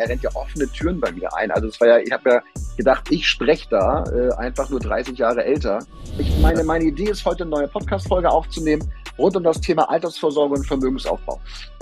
er 0.00 0.08
rennt 0.08 0.22
ja 0.22 0.30
offene 0.34 0.66
Türen 0.68 0.98
bei 0.98 1.12
mir 1.12 1.32
ein. 1.34 1.50
Also 1.50 1.68
es 1.68 1.80
war 1.80 1.88
ja, 1.88 1.98
ich 1.98 2.10
habe 2.10 2.30
ja 2.30 2.42
gedacht, 2.76 3.10
ich 3.10 3.28
spreche 3.28 3.68
da 3.70 4.04
äh, 4.04 4.32
einfach 4.34 4.68
nur 4.70 4.80
30 4.80 5.18
Jahre 5.18 5.44
älter. 5.44 5.80
Ich 6.18 6.36
meine, 6.40 6.64
meine 6.64 6.84
Idee 6.84 7.10
ist 7.10 7.24
heute 7.24 7.42
eine 7.42 7.50
neue 7.50 7.68
Podcast-Folge 7.68 8.30
aufzunehmen 8.30 8.82
rund 9.18 9.36
um 9.36 9.42
das 9.42 9.60
Thema 9.60 9.90
Altersvorsorge 9.90 10.54
und 10.54 10.66
Vermögensaufbau. 10.66 11.38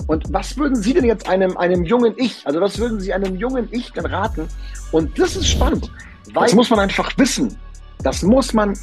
Und 0.07 0.25
was 0.33 0.57
würden 0.57 0.75
Sie 0.75 0.93
denn 0.93 1.05
jetzt 1.05 1.29
einem, 1.29 1.55
einem 1.57 1.83
jungen 1.83 2.13
Ich, 2.17 2.45
also 2.45 2.59
was 2.59 2.77
würden 2.77 2.99
Sie 2.99 3.13
einem 3.13 3.35
jungen 3.37 3.67
Ich 3.71 3.91
denn 3.93 4.05
raten? 4.05 4.47
Und 4.91 5.17
das 5.17 5.35
ist 5.35 5.47
spannend, 5.47 5.91
weil 6.33 6.43
das 6.43 6.55
muss 6.55 6.69
man 6.69 6.79
einfach 6.79 7.17
wissen. 7.17 7.57
Das 8.03 8.21
muss 8.21 8.53
man, 8.53 8.77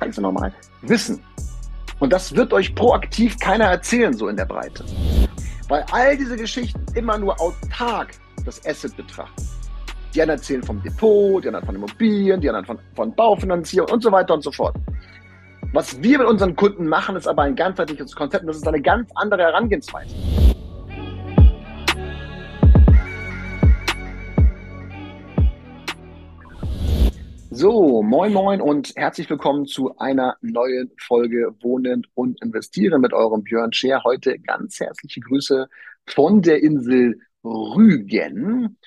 sag's 0.00 0.18
nochmal, 0.18 0.52
wissen. 0.82 1.22
Und 2.00 2.12
das 2.12 2.34
wird 2.34 2.52
euch 2.52 2.74
proaktiv 2.74 3.38
keiner 3.38 3.66
erzählen, 3.66 4.12
so 4.12 4.28
in 4.28 4.36
der 4.36 4.46
Breite. 4.46 4.84
Weil 5.68 5.84
all 5.92 6.16
diese 6.16 6.36
Geschichten 6.36 6.84
immer 6.94 7.16
nur 7.18 7.40
autark 7.40 8.08
das 8.44 8.64
Asset 8.66 8.96
betrachten. 8.96 9.48
Die 10.14 10.20
anderen 10.20 10.38
erzählen 10.38 10.62
vom 10.62 10.82
Depot, 10.82 11.42
die 11.42 11.48
anderen 11.48 11.64
von 11.64 11.74
Immobilien, 11.76 12.40
die 12.40 12.48
anderen 12.48 12.66
von, 12.66 12.78
von 12.94 13.14
Baufinanzierung 13.14 13.90
und 13.90 14.02
so 14.02 14.12
weiter 14.12 14.34
und 14.34 14.42
so 14.42 14.52
fort. 14.52 14.76
Was 15.72 16.02
wir 16.02 16.18
mit 16.18 16.26
unseren 16.26 16.54
Kunden 16.54 16.86
machen, 16.86 17.16
ist 17.16 17.26
aber 17.26 17.42
ein 17.42 17.56
ganzheitliches 17.56 18.14
Konzept 18.14 18.42
und 18.42 18.48
das 18.48 18.58
ist 18.58 18.68
eine 18.68 18.82
ganz 18.82 19.10
andere 19.14 19.42
Herangehensweise. 19.42 20.14
So, 27.54 28.02
moin 28.02 28.32
moin 28.32 28.60
und 28.60 28.92
herzlich 28.96 29.30
willkommen 29.30 29.66
zu 29.66 29.96
einer 29.98 30.36
neuen 30.40 30.90
Folge 30.98 31.54
Wohnen 31.60 32.06
und 32.14 32.42
Investieren 32.42 33.00
mit 33.00 33.12
eurem 33.12 33.42
Björn 33.42 33.72
Scher. 33.72 34.02
Heute 34.04 34.38
ganz 34.38 34.80
herzliche 34.80 35.20
Grüße 35.20 35.68
von 36.06 36.42
der 36.42 36.62
Insel 36.62 37.20
Rügen. 37.44 38.78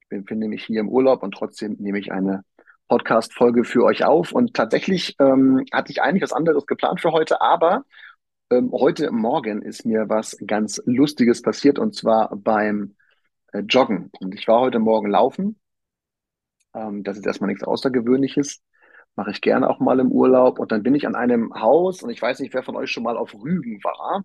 Ich 0.00 0.08
befinde 0.08 0.48
mich 0.48 0.64
hier 0.64 0.80
im 0.80 0.88
Urlaub 0.88 1.22
und 1.22 1.32
trotzdem 1.32 1.76
nehme 1.78 1.98
ich 1.98 2.12
eine 2.12 2.44
Podcast-Folge 2.88 3.64
für 3.64 3.84
euch 3.84 4.04
auf. 4.04 4.32
Und 4.32 4.54
tatsächlich 4.54 5.16
ähm, 5.18 5.64
hatte 5.72 5.92
ich 5.92 6.02
eigentlich 6.02 6.22
was 6.22 6.32
anderes 6.32 6.66
geplant 6.66 7.00
für 7.00 7.12
heute, 7.12 7.40
aber 7.40 7.84
ähm, 8.50 8.70
heute 8.72 9.10
Morgen 9.10 9.62
ist 9.62 9.84
mir 9.84 10.08
was 10.08 10.36
ganz 10.46 10.80
Lustiges 10.86 11.42
passiert 11.42 11.78
und 11.78 11.94
zwar 11.94 12.34
beim 12.36 12.94
äh, 13.52 13.60
Joggen. 13.60 14.10
Und 14.20 14.34
ich 14.34 14.46
war 14.46 14.60
heute 14.60 14.78
Morgen 14.78 15.10
laufen. 15.10 15.58
Ähm, 16.74 17.02
das 17.02 17.18
ist 17.18 17.26
erstmal 17.26 17.48
nichts 17.48 17.64
Außergewöhnliches. 17.64 18.62
Mache 19.16 19.30
ich 19.30 19.40
gerne 19.40 19.68
auch 19.68 19.80
mal 19.80 19.98
im 19.98 20.12
Urlaub. 20.12 20.58
Und 20.58 20.72
dann 20.72 20.82
bin 20.82 20.94
ich 20.94 21.06
an 21.06 21.16
einem 21.16 21.54
Haus 21.54 22.02
und 22.02 22.10
ich 22.10 22.22
weiß 22.22 22.40
nicht, 22.40 22.54
wer 22.54 22.62
von 22.62 22.76
euch 22.76 22.90
schon 22.90 23.02
mal 23.02 23.16
auf 23.16 23.34
Rügen 23.34 23.82
war. 23.82 24.24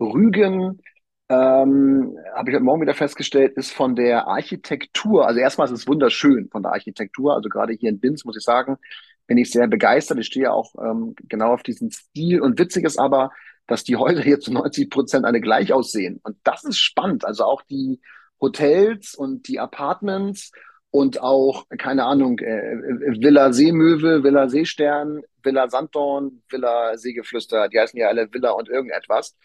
Rügen 0.00 0.80
ähm, 1.28 2.16
habe 2.34 2.50
ich 2.50 2.54
heute 2.54 2.64
Morgen 2.64 2.80
wieder 2.80 2.94
festgestellt, 2.94 3.56
ist 3.56 3.72
von 3.72 3.94
der 3.94 4.26
Architektur, 4.26 5.26
also 5.26 5.40
erstmal 5.40 5.66
ist 5.66 5.72
es 5.72 5.86
wunderschön 5.86 6.48
von 6.50 6.62
der 6.62 6.72
Architektur, 6.72 7.34
also 7.34 7.48
gerade 7.48 7.74
hier 7.74 7.90
in 7.90 8.00
Binz, 8.00 8.24
muss 8.24 8.36
ich 8.36 8.44
sagen, 8.44 8.78
bin 9.26 9.38
ich 9.38 9.50
sehr 9.50 9.68
begeistert. 9.68 10.18
Ich 10.18 10.26
stehe 10.26 10.52
auch 10.52 10.74
ähm, 10.82 11.14
genau 11.28 11.52
auf 11.52 11.62
diesen 11.62 11.90
Stil 11.92 12.40
und 12.40 12.58
witzig 12.58 12.84
ist 12.84 12.98
aber, 12.98 13.30
dass 13.66 13.84
die 13.84 13.96
Häuser 13.96 14.22
hier 14.22 14.40
zu 14.40 14.52
90 14.52 14.90
Prozent 14.90 15.24
alle 15.26 15.40
gleich 15.40 15.72
aussehen. 15.72 16.18
Und 16.22 16.38
das 16.42 16.64
ist 16.64 16.78
spannend. 16.78 17.24
Also 17.24 17.44
auch 17.44 17.62
die 17.62 18.00
Hotels 18.40 19.14
und 19.14 19.46
die 19.46 19.60
Apartments 19.60 20.50
und 20.90 21.20
auch, 21.20 21.66
keine 21.76 22.04
Ahnung, 22.04 22.38
äh, 22.38 22.76
Villa 23.20 23.52
Seemöwe, 23.52 24.24
Villa 24.24 24.48
Seestern, 24.48 25.20
Villa 25.42 25.68
Sanddorn, 25.68 26.42
Villa 26.48 26.96
Seegeflüster, 26.96 27.68
die 27.68 27.78
heißen 27.78 27.98
ja 27.98 28.08
alle 28.08 28.32
Villa 28.32 28.52
und 28.52 28.70
irgendetwas 28.70 29.36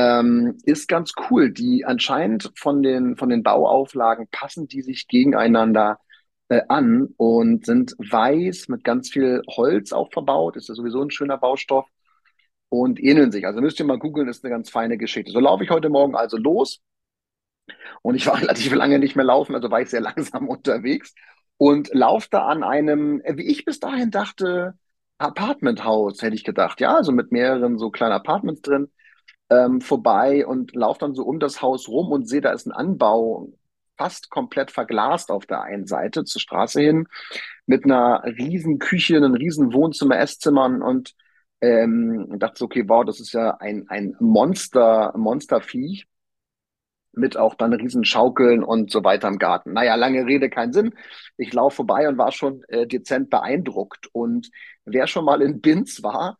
ähm, 0.00 0.58
ist 0.64 0.88
ganz 0.88 1.12
cool. 1.30 1.50
Die 1.50 1.84
anscheinend 1.84 2.52
von 2.56 2.82
den, 2.82 3.16
von 3.16 3.28
den 3.28 3.42
Bauauflagen 3.42 4.28
passen 4.30 4.68
die 4.68 4.82
sich 4.82 5.08
gegeneinander 5.08 5.98
äh, 6.48 6.62
an 6.68 7.08
und 7.16 7.66
sind 7.66 7.94
weiß 7.98 8.68
mit 8.68 8.84
ganz 8.84 9.10
viel 9.10 9.42
Holz 9.48 9.92
auch 9.92 10.10
verbaut. 10.12 10.56
Ist 10.56 10.68
ja 10.68 10.74
sowieso 10.74 11.02
ein 11.02 11.10
schöner 11.10 11.38
Baustoff 11.38 11.86
und 12.68 13.00
ähneln 13.02 13.32
sich. 13.32 13.46
Also 13.46 13.60
müsst 13.60 13.78
ihr 13.80 13.86
mal 13.86 13.98
googeln, 13.98 14.28
ist 14.28 14.44
eine 14.44 14.52
ganz 14.52 14.70
feine 14.70 14.98
Geschichte. 14.98 15.32
So 15.32 15.40
laufe 15.40 15.64
ich 15.64 15.70
heute 15.70 15.90
Morgen 15.90 16.14
also 16.16 16.36
los 16.36 16.80
und 18.02 18.14
ich 18.14 18.26
war 18.26 18.38
relativ 18.40 18.74
lange 18.74 18.98
nicht 18.98 19.16
mehr 19.16 19.24
laufen, 19.24 19.54
also 19.54 19.70
war 19.70 19.80
ich 19.80 19.90
sehr 19.90 20.00
langsam 20.10 20.48
unterwegs 20.48 21.14
und 21.58 21.92
laufe 21.92 22.28
da 22.30 22.46
an 22.46 22.62
einem, 22.64 23.22
wie 23.34 23.46
ich 23.50 23.64
bis 23.64 23.80
dahin 23.80 24.10
dachte, 24.10 24.74
Apartmenthaus, 25.18 26.22
hätte 26.22 26.34
ich 26.34 26.44
gedacht. 26.44 26.80
Ja, 26.80 26.96
also 26.96 27.12
mit 27.12 27.32
mehreren 27.32 27.78
so 27.78 27.90
kleinen 27.90 28.14
Apartments 28.14 28.62
drin 28.62 28.90
ähm, 29.50 29.80
vorbei 29.80 30.46
und 30.46 30.74
laufe 30.74 31.00
dann 31.00 31.14
so 31.14 31.24
um 31.24 31.40
das 31.40 31.60
Haus 31.62 31.88
rum 31.88 32.12
und 32.12 32.28
sehe, 32.28 32.40
da 32.40 32.52
ist 32.52 32.66
ein 32.66 32.72
Anbau 32.72 33.48
fast 33.96 34.30
komplett 34.30 34.70
verglast 34.70 35.30
auf 35.30 35.44
der 35.46 35.62
einen 35.62 35.86
Seite 35.86 36.24
zur 36.24 36.40
Straße 36.40 36.80
hin 36.80 37.06
mit 37.66 37.84
einer 37.84 38.22
riesen 38.24 38.78
Küche, 38.78 39.16
einem 39.16 39.34
riesen 39.34 39.74
Wohnzimmer, 39.74 40.18
Esszimmer 40.18 40.64
und 40.64 41.14
ähm, 41.60 42.38
dachte 42.38 42.60
so, 42.60 42.64
okay, 42.66 42.84
wow, 42.88 43.04
das 43.04 43.20
ist 43.20 43.32
ja 43.32 43.56
ein, 43.58 43.86
ein 43.88 44.16
Monster, 44.20 45.12
Monsterviech 45.16 46.06
mit 47.12 47.36
auch 47.36 47.54
dann 47.54 47.72
riesen 47.72 48.04
Schaukeln 48.04 48.62
und 48.62 48.90
so 48.90 49.04
weiter 49.04 49.28
im 49.28 49.38
Garten. 49.38 49.72
Naja, 49.72 49.96
lange 49.96 50.26
Rede, 50.26 50.48
kein 50.48 50.72
Sinn. 50.72 50.94
Ich 51.36 51.52
laufe 51.52 51.76
vorbei 51.76 52.08
und 52.08 52.18
war 52.18 52.32
schon 52.32 52.62
äh, 52.68 52.86
dezent 52.86 53.30
beeindruckt. 53.30 54.08
Und 54.12 54.50
wer 54.84 55.06
schon 55.06 55.24
mal 55.24 55.42
in 55.42 55.60
Binz 55.60 56.02
war, 56.02 56.38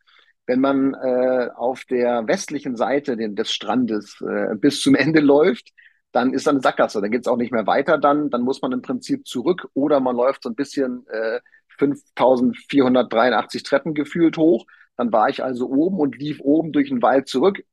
wenn 0.51 0.59
man 0.59 0.93
äh, 0.95 1.49
auf 1.55 1.85
der 1.85 2.27
westlichen 2.27 2.75
Seite 2.75 3.15
des 3.15 3.53
Strandes 3.53 4.19
äh, 4.19 4.53
bis 4.57 4.81
zum 4.81 4.95
Ende 4.95 5.21
läuft, 5.21 5.69
dann 6.11 6.33
ist 6.33 6.45
eine 6.45 6.59
Sackgasse, 6.59 6.99
dann 6.99 7.09
geht 7.09 7.21
es 7.21 7.27
auch 7.27 7.37
nicht 7.37 7.53
mehr 7.53 7.67
weiter, 7.67 7.97
dann, 7.97 8.29
dann 8.29 8.41
muss 8.41 8.61
man 8.61 8.73
im 8.73 8.81
Prinzip 8.81 9.25
zurück 9.25 9.69
oder 9.73 10.01
man 10.01 10.17
läuft 10.17 10.43
so 10.43 10.49
ein 10.49 10.55
bisschen 10.55 11.07
äh, 11.07 11.39
5483 11.77 13.63
Treppen 13.63 13.93
gefühlt 13.93 14.37
hoch. 14.37 14.65
Dann 14.97 15.13
war 15.13 15.29
ich 15.29 15.41
also 15.41 15.69
oben 15.69 15.99
und 15.99 16.17
lief 16.17 16.41
oben 16.41 16.73
durch 16.73 16.89
den 16.89 17.01
Wald 17.01 17.29
zurück, 17.29 17.63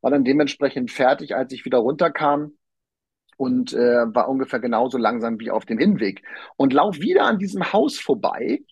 war 0.00 0.10
dann 0.10 0.24
dementsprechend 0.24 0.90
fertig, 0.90 1.36
als 1.36 1.52
ich 1.52 1.64
wieder 1.64 1.78
runterkam 1.78 2.54
und 3.36 3.72
äh, 3.72 4.12
war 4.12 4.28
ungefähr 4.28 4.58
genauso 4.58 4.98
langsam 4.98 5.38
wie 5.38 5.52
auf 5.52 5.64
dem 5.64 5.78
Hinweg. 5.78 6.22
Und 6.56 6.72
lauf 6.72 6.98
wieder 6.98 7.22
an 7.22 7.38
diesem 7.38 7.72
Haus 7.72 8.00
vorbei 8.00 8.62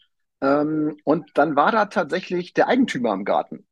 ähm, 0.44 0.96
und 1.04 1.30
dann 1.34 1.56
war 1.56 1.72
da 1.72 1.86
tatsächlich 1.86 2.52
der 2.52 2.68
Eigentümer 2.68 3.14
im 3.14 3.24
Garten. 3.24 3.66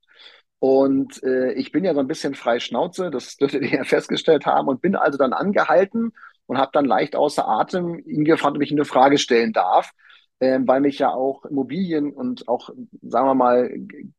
Und 0.58 1.22
äh, 1.24 1.52
ich 1.54 1.72
bin 1.72 1.84
ja 1.84 1.94
so 1.94 2.00
ein 2.00 2.06
bisschen 2.06 2.34
frei 2.34 2.60
Schnauze, 2.60 3.10
das 3.10 3.36
dürftet 3.38 3.62
ihr 3.62 3.78
ja 3.78 3.84
festgestellt 3.84 4.46
haben, 4.46 4.68
und 4.68 4.80
bin 4.80 4.96
also 4.96 5.18
dann 5.18 5.32
angehalten 5.32 6.12
und 6.46 6.58
habe 6.58 6.70
dann 6.72 6.84
leicht 6.86 7.16
außer 7.16 7.46
Atem 7.46 7.98
ihn 8.06 8.24
gefragt, 8.24 8.56
ob 8.56 8.62
ich 8.62 8.72
eine 8.72 8.84
Frage 8.84 9.18
stellen 9.18 9.52
darf, 9.52 9.90
äh, 10.38 10.60
weil 10.64 10.80
mich 10.80 10.98
ja 10.98 11.10
auch 11.12 11.44
Immobilien 11.44 12.12
und 12.12 12.48
auch, 12.48 12.70
sagen 13.02 13.26
wir 13.26 13.34
mal, 13.34 13.70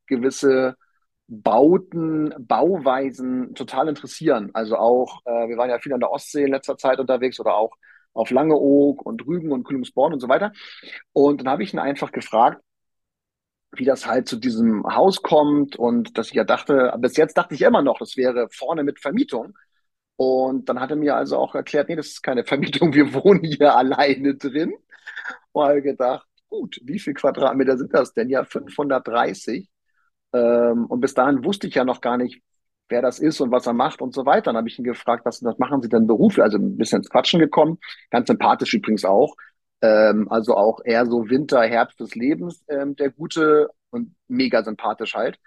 gewisse 0.07 0.75
Bauten, 1.27 2.33
Bauweisen 2.37 3.55
total 3.55 3.87
interessieren. 3.89 4.51
Also 4.53 4.77
auch, 4.77 5.21
äh, 5.25 5.47
wir 5.47 5.57
waren 5.57 5.69
ja 5.69 5.79
viel 5.79 5.93
an 5.93 6.01
der 6.01 6.11
Ostsee 6.11 6.43
in 6.43 6.51
letzter 6.51 6.77
Zeit 6.77 6.99
unterwegs 6.99 7.39
oder 7.39 7.55
auch 7.55 7.75
auf 8.13 8.29
Langeoog 8.31 9.05
und 9.05 9.25
Rügen 9.25 9.51
und 9.51 9.63
Kühlungsborn 9.63 10.13
und 10.13 10.19
so 10.19 10.29
weiter. 10.29 10.53
Und 11.13 11.41
dann 11.41 11.49
habe 11.49 11.63
ich 11.63 11.73
ihn 11.73 11.79
einfach 11.79 12.11
gefragt, 12.11 12.61
wie 13.75 13.85
das 13.85 14.05
halt 14.05 14.27
zu 14.27 14.37
diesem 14.37 14.83
Haus 14.85 15.21
kommt 15.21 15.75
und 15.75 16.17
dass 16.17 16.27
ich 16.27 16.33
ja 16.33 16.43
dachte, 16.43 16.93
bis 16.99 17.17
jetzt 17.17 17.37
dachte 17.37 17.55
ich 17.55 17.61
immer 17.61 17.81
noch, 17.81 17.99
das 17.99 18.17
wäre 18.17 18.47
vorne 18.51 18.83
mit 18.83 18.99
Vermietung. 18.99 19.57
Und 20.15 20.69
dann 20.69 20.79
hat 20.79 20.91
er 20.91 20.95
mir 20.95 21.15
also 21.15 21.37
auch 21.37 21.55
erklärt, 21.55 21.89
nee, 21.89 21.95
das 21.95 22.07
ist 22.07 22.23
keine 22.23 22.43
Vermietung, 22.45 22.93
wir 22.93 23.13
wohnen 23.13 23.43
hier 23.43 23.75
alleine 23.75 24.35
drin. 24.35 24.73
Habe 25.55 25.81
gedacht, 25.81 26.27
gut, 26.49 26.79
wie 26.83 26.99
viel 26.99 27.13
Quadratmeter 27.13 27.77
sind 27.77 27.93
das 27.93 28.13
denn? 28.13 28.29
Ja, 28.29 28.43
530. 28.45 29.69
Ähm, 30.33 30.85
und 30.87 31.01
bis 31.01 31.13
dahin 31.13 31.43
wusste 31.43 31.67
ich 31.67 31.75
ja 31.75 31.85
noch 31.85 32.01
gar 32.01 32.17
nicht, 32.17 32.41
wer 32.89 33.01
das 33.01 33.19
ist 33.19 33.41
und 33.41 33.51
was 33.51 33.67
er 33.67 33.73
macht 33.73 34.01
und 34.01 34.13
so 34.13 34.25
weiter. 34.25 34.43
Dann 34.45 34.57
habe 34.57 34.67
ich 34.67 34.77
ihn 34.77 34.85
gefragt, 34.85 35.25
was, 35.25 35.43
was 35.43 35.57
machen 35.57 35.81
Sie 35.81 35.89
denn 35.89 36.07
beruflich? 36.07 36.43
Also 36.43 36.57
ein 36.57 36.77
bisschen 36.77 36.99
ins 36.99 37.09
Quatschen 37.09 37.39
gekommen, 37.39 37.79
ganz 38.11 38.27
sympathisch 38.27 38.73
übrigens 38.73 39.05
auch. 39.05 39.35
Ähm, 39.81 40.27
also 40.31 40.55
auch 40.55 40.79
eher 40.85 41.05
so 41.05 41.29
Winter, 41.29 41.61
Herbst 41.63 41.99
des 41.99 42.15
Lebens, 42.15 42.63
ähm, 42.69 42.95
der 42.95 43.11
gute 43.11 43.69
und 43.91 44.15
mega 44.27 44.63
sympathisch 44.63 45.15
halt. 45.15 45.39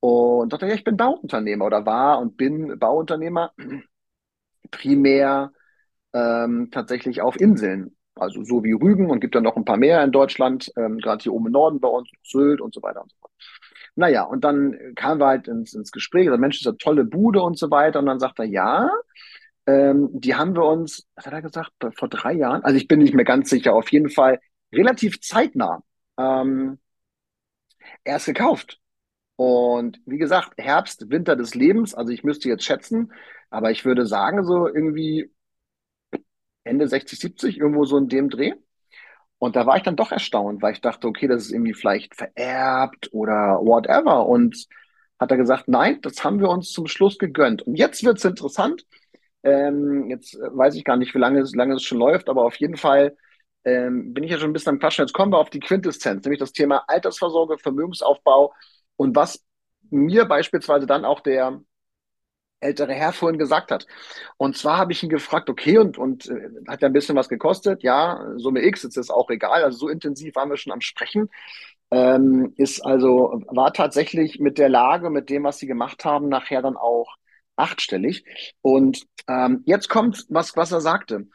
Und 0.00 0.52
dachte, 0.52 0.66
ja, 0.68 0.74
ich 0.74 0.84
bin 0.84 0.96
Bauunternehmer 0.96 1.66
oder 1.66 1.84
war 1.86 2.20
und 2.20 2.36
bin 2.36 2.78
Bauunternehmer 2.78 3.52
primär 4.70 5.52
ähm, 6.12 6.70
tatsächlich 6.72 7.22
auf 7.22 7.40
Inseln. 7.40 7.96
Also 8.14 8.42
so 8.44 8.64
wie 8.64 8.72
Rügen 8.72 9.10
und 9.10 9.20
gibt 9.20 9.34
dann 9.34 9.44
noch 9.44 9.56
ein 9.56 9.64
paar 9.64 9.76
mehr 9.76 10.02
in 10.04 10.12
Deutschland, 10.12 10.72
ähm, 10.76 10.98
gerade 10.98 11.22
hier 11.22 11.32
oben 11.32 11.46
im 11.46 11.52
Norden 11.52 11.80
bei 11.80 11.88
uns, 11.88 12.10
Sylt 12.24 12.60
und 12.60 12.74
so 12.74 12.82
weiter 12.82 13.02
und 13.02 13.10
so 13.12 13.16
fort. 13.20 13.32
Naja, 13.98 14.22
und 14.22 14.44
dann 14.44 14.94
kamen 14.94 15.20
wir 15.20 15.26
halt 15.26 15.48
ins, 15.48 15.74
ins 15.74 15.90
Gespräch, 15.90 16.26
der 16.28 16.38
Mensch 16.38 16.60
ist 16.60 16.68
eine 16.68 16.76
tolle 16.78 17.04
Bude 17.04 17.42
und 17.42 17.58
so 17.58 17.68
weiter. 17.72 17.98
Und 17.98 18.06
dann 18.06 18.20
sagt 18.20 18.38
er, 18.38 18.44
ja, 18.44 18.88
ähm, 19.66 20.08
die 20.12 20.36
haben 20.36 20.54
wir 20.54 20.64
uns, 20.64 21.08
was 21.16 21.26
hat 21.26 21.32
er 21.32 21.42
gesagt, 21.42 21.72
vor 21.96 22.08
drei 22.08 22.34
Jahren, 22.34 22.62
also 22.64 22.76
ich 22.76 22.86
bin 22.88 23.00
nicht 23.00 23.14
mehr 23.14 23.24
ganz 23.24 23.50
sicher, 23.50 23.74
auf 23.74 23.90
jeden 23.92 24.08
Fall 24.10 24.40
relativ 24.72 25.20
zeitnah 25.20 25.82
ähm, 26.16 26.78
erst 28.04 28.26
gekauft. 28.26 28.80
Und 29.36 30.00
wie 30.06 30.18
gesagt, 30.18 30.52
Herbst, 30.58 31.10
Winter 31.10 31.36
des 31.36 31.54
Lebens, 31.56 31.94
also 31.94 32.12
ich 32.12 32.24
müsste 32.24 32.48
jetzt 32.48 32.64
schätzen, 32.64 33.12
aber 33.50 33.70
ich 33.72 33.84
würde 33.84 34.06
sagen, 34.06 34.44
so 34.44 34.68
irgendwie 34.68 35.30
Ende 36.64 36.86
60, 36.88 37.18
70, 37.18 37.58
irgendwo 37.58 37.84
so 37.84 37.96
in 37.98 38.08
dem 38.08 38.30
Dreh. 38.30 38.52
Und 39.38 39.56
da 39.56 39.66
war 39.66 39.76
ich 39.76 39.82
dann 39.84 39.96
doch 39.96 40.10
erstaunt, 40.12 40.62
weil 40.62 40.72
ich 40.72 40.80
dachte, 40.80 41.06
okay, 41.06 41.28
das 41.28 41.44
ist 41.44 41.52
irgendwie 41.52 41.74
vielleicht 41.74 42.14
vererbt 42.16 43.08
oder 43.12 43.60
whatever. 43.62 44.26
Und 44.26 44.66
hat 45.18 45.30
er 45.30 45.36
gesagt, 45.36 45.68
nein, 45.68 46.00
das 46.02 46.24
haben 46.24 46.40
wir 46.40 46.48
uns 46.48 46.72
zum 46.72 46.86
Schluss 46.86 47.18
gegönnt. 47.18 47.62
Und 47.62 47.76
jetzt 47.76 48.04
wird's 48.04 48.24
interessant. 48.24 48.84
Ähm, 49.42 50.10
jetzt 50.10 50.34
äh, 50.34 50.38
weiß 50.52 50.74
ich 50.74 50.84
gar 50.84 50.96
nicht, 50.96 51.14
wie 51.14 51.18
lange 51.18 51.40
es, 51.40 51.54
lange 51.54 51.74
es 51.74 51.82
schon 51.82 51.98
läuft, 51.98 52.28
aber 52.28 52.44
auf 52.44 52.56
jeden 52.56 52.76
Fall 52.76 53.16
ähm, 53.64 54.12
bin 54.14 54.24
ich 54.24 54.30
ja 54.30 54.38
schon 54.38 54.50
ein 54.50 54.52
bisschen 54.52 54.70
am 54.74 54.78
Quatschen. 54.80 55.04
Jetzt 55.04 55.14
kommen 55.14 55.32
wir 55.32 55.38
auf 55.38 55.50
die 55.50 55.60
Quintessenz, 55.60 56.24
nämlich 56.24 56.40
das 56.40 56.52
Thema 56.52 56.84
Altersvorsorge, 56.88 57.58
Vermögensaufbau 57.58 58.52
und 58.96 59.14
was 59.16 59.44
mir 59.90 60.24
beispielsweise 60.26 60.86
dann 60.86 61.04
auch 61.04 61.20
der 61.20 61.60
ältere 62.60 62.92
Herr 62.92 63.12
vorhin 63.12 63.38
gesagt 63.38 63.70
hat. 63.70 63.86
Und 64.36 64.56
zwar 64.56 64.78
habe 64.78 64.92
ich 64.92 65.02
ihn 65.02 65.08
gefragt, 65.08 65.48
okay, 65.50 65.78
und, 65.78 65.98
und 65.98 66.28
äh, 66.28 66.50
hat 66.68 66.82
ja 66.82 66.88
ein 66.88 66.92
bisschen 66.92 67.16
was 67.16 67.28
gekostet, 67.28 67.82
ja, 67.82 68.32
Summe 68.36 68.64
X, 68.64 68.82
jetzt 68.82 68.96
ist 68.96 69.10
auch 69.10 69.30
egal, 69.30 69.62
also 69.62 69.78
so 69.78 69.88
intensiv 69.88 70.34
waren 70.34 70.50
wir 70.50 70.56
schon 70.56 70.72
am 70.72 70.80
Sprechen. 70.80 71.30
Ähm, 71.90 72.52
ist 72.56 72.84
also, 72.84 73.42
war 73.48 73.72
tatsächlich 73.72 74.40
mit 74.40 74.58
der 74.58 74.68
Lage, 74.68 75.10
mit 75.10 75.30
dem, 75.30 75.44
was 75.44 75.58
sie 75.58 75.66
gemacht 75.66 76.04
haben, 76.04 76.28
nachher 76.28 76.60
dann 76.62 76.76
auch 76.76 77.16
achtstellig. 77.56 78.24
Und 78.60 79.06
ähm, 79.28 79.62
jetzt 79.66 79.88
kommt, 79.88 80.26
was, 80.28 80.56
was 80.56 80.72
er 80.72 80.80
sagte. 80.80 81.26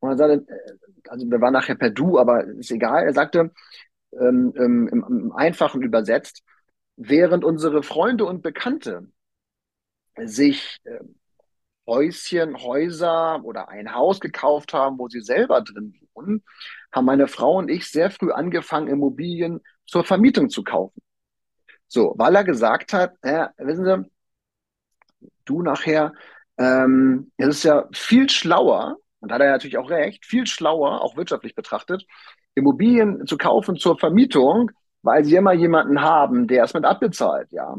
Und 0.00 0.10
er 0.10 0.16
sagte, 0.16 0.46
äh, 0.48 1.08
also 1.08 1.26
wir 1.30 1.40
waren 1.40 1.52
nachher 1.52 1.76
per 1.76 1.90
Du, 1.90 2.18
aber 2.18 2.44
ist 2.44 2.70
egal. 2.70 3.04
Er 3.04 3.14
sagte, 3.14 3.52
ähm, 4.12 4.52
im, 4.56 4.88
im 4.88 5.32
Einfachen 5.32 5.82
übersetzt, 5.82 6.42
während 6.96 7.44
unsere 7.44 7.82
Freunde 7.82 8.24
und 8.26 8.42
Bekannte 8.42 9.08
sich 10.16 10.78
äh, 10.84 11.00
Häuschen, 11.86 12.62
Häuser 12.62 13.42
oder 13.44 13.68
ein 13.68 13.94
Haus 13.94 14.20
gekauft 14.20 14.72
haben, 14.72 14.98
wo 14.98 15.08
sie 15.08 15.20
selber 15.20 15.62
drin 15.62 15.94
wohnen, 16.14 16.44
haben 16.92 17.06
meine 17.06 17.26
Frau 17.28 17.58
und 17.58 17.68
ich 17.70 17.90
sehr 17.90 18.10
früh 18.10 18.30
angefangen, 18.30 18.88
Immobilien 18.88 19.60
zur 19.86 20.04
Vermietung 20.04 20.48
zu 20.48 20.62
kaufen. 20.62 21.02
So, 21.88 22.14
weil 22.16 22.34
er 22.36 22.44
gesagt 22.44 22.92
hat, 22.92 23.14
äh, 23.22 23.48
wissen 23.58 23.84
Sie, 23.84 24.10
du 25.44 25.62
nachher, 25.62 26.12
ähm, 26.58 27.32
es 27.36 27.48
ist 27.48 27.64
ja 27.64 27.88
viel 27.92 28.28
schlauer, 28.28 28.96
und 29.20 29.30
da 29.30 29.36
hat 29.36 29.42
er 29.42 29.52
natürlich 29.52 29.78
auch 29.78 29.90
recht, 29.90 30.24
viel 30.24 30.46
schlauer, 30.46 31.00
auch 31.02 31.16
wirtschaftlich 31.16 31.54
betrachtet, 31.54 32.04
Immobilien 32.54 33.26
zu 33.26 33.36
kaufen 33.38 33.76
zur 33.76 33.98
Vermietung, 33.98 34.70
weil 35.02 35.24
sie 35.24 35.36
immer 35.36 35.52
jemanden 35.52 36.00
haben, 36.00 36.46
der 36.46 36.64
es 36.64 36.74
mit 36.74 36.84
abbezahlt, 36.84 37.50
ja. 37.52 37.76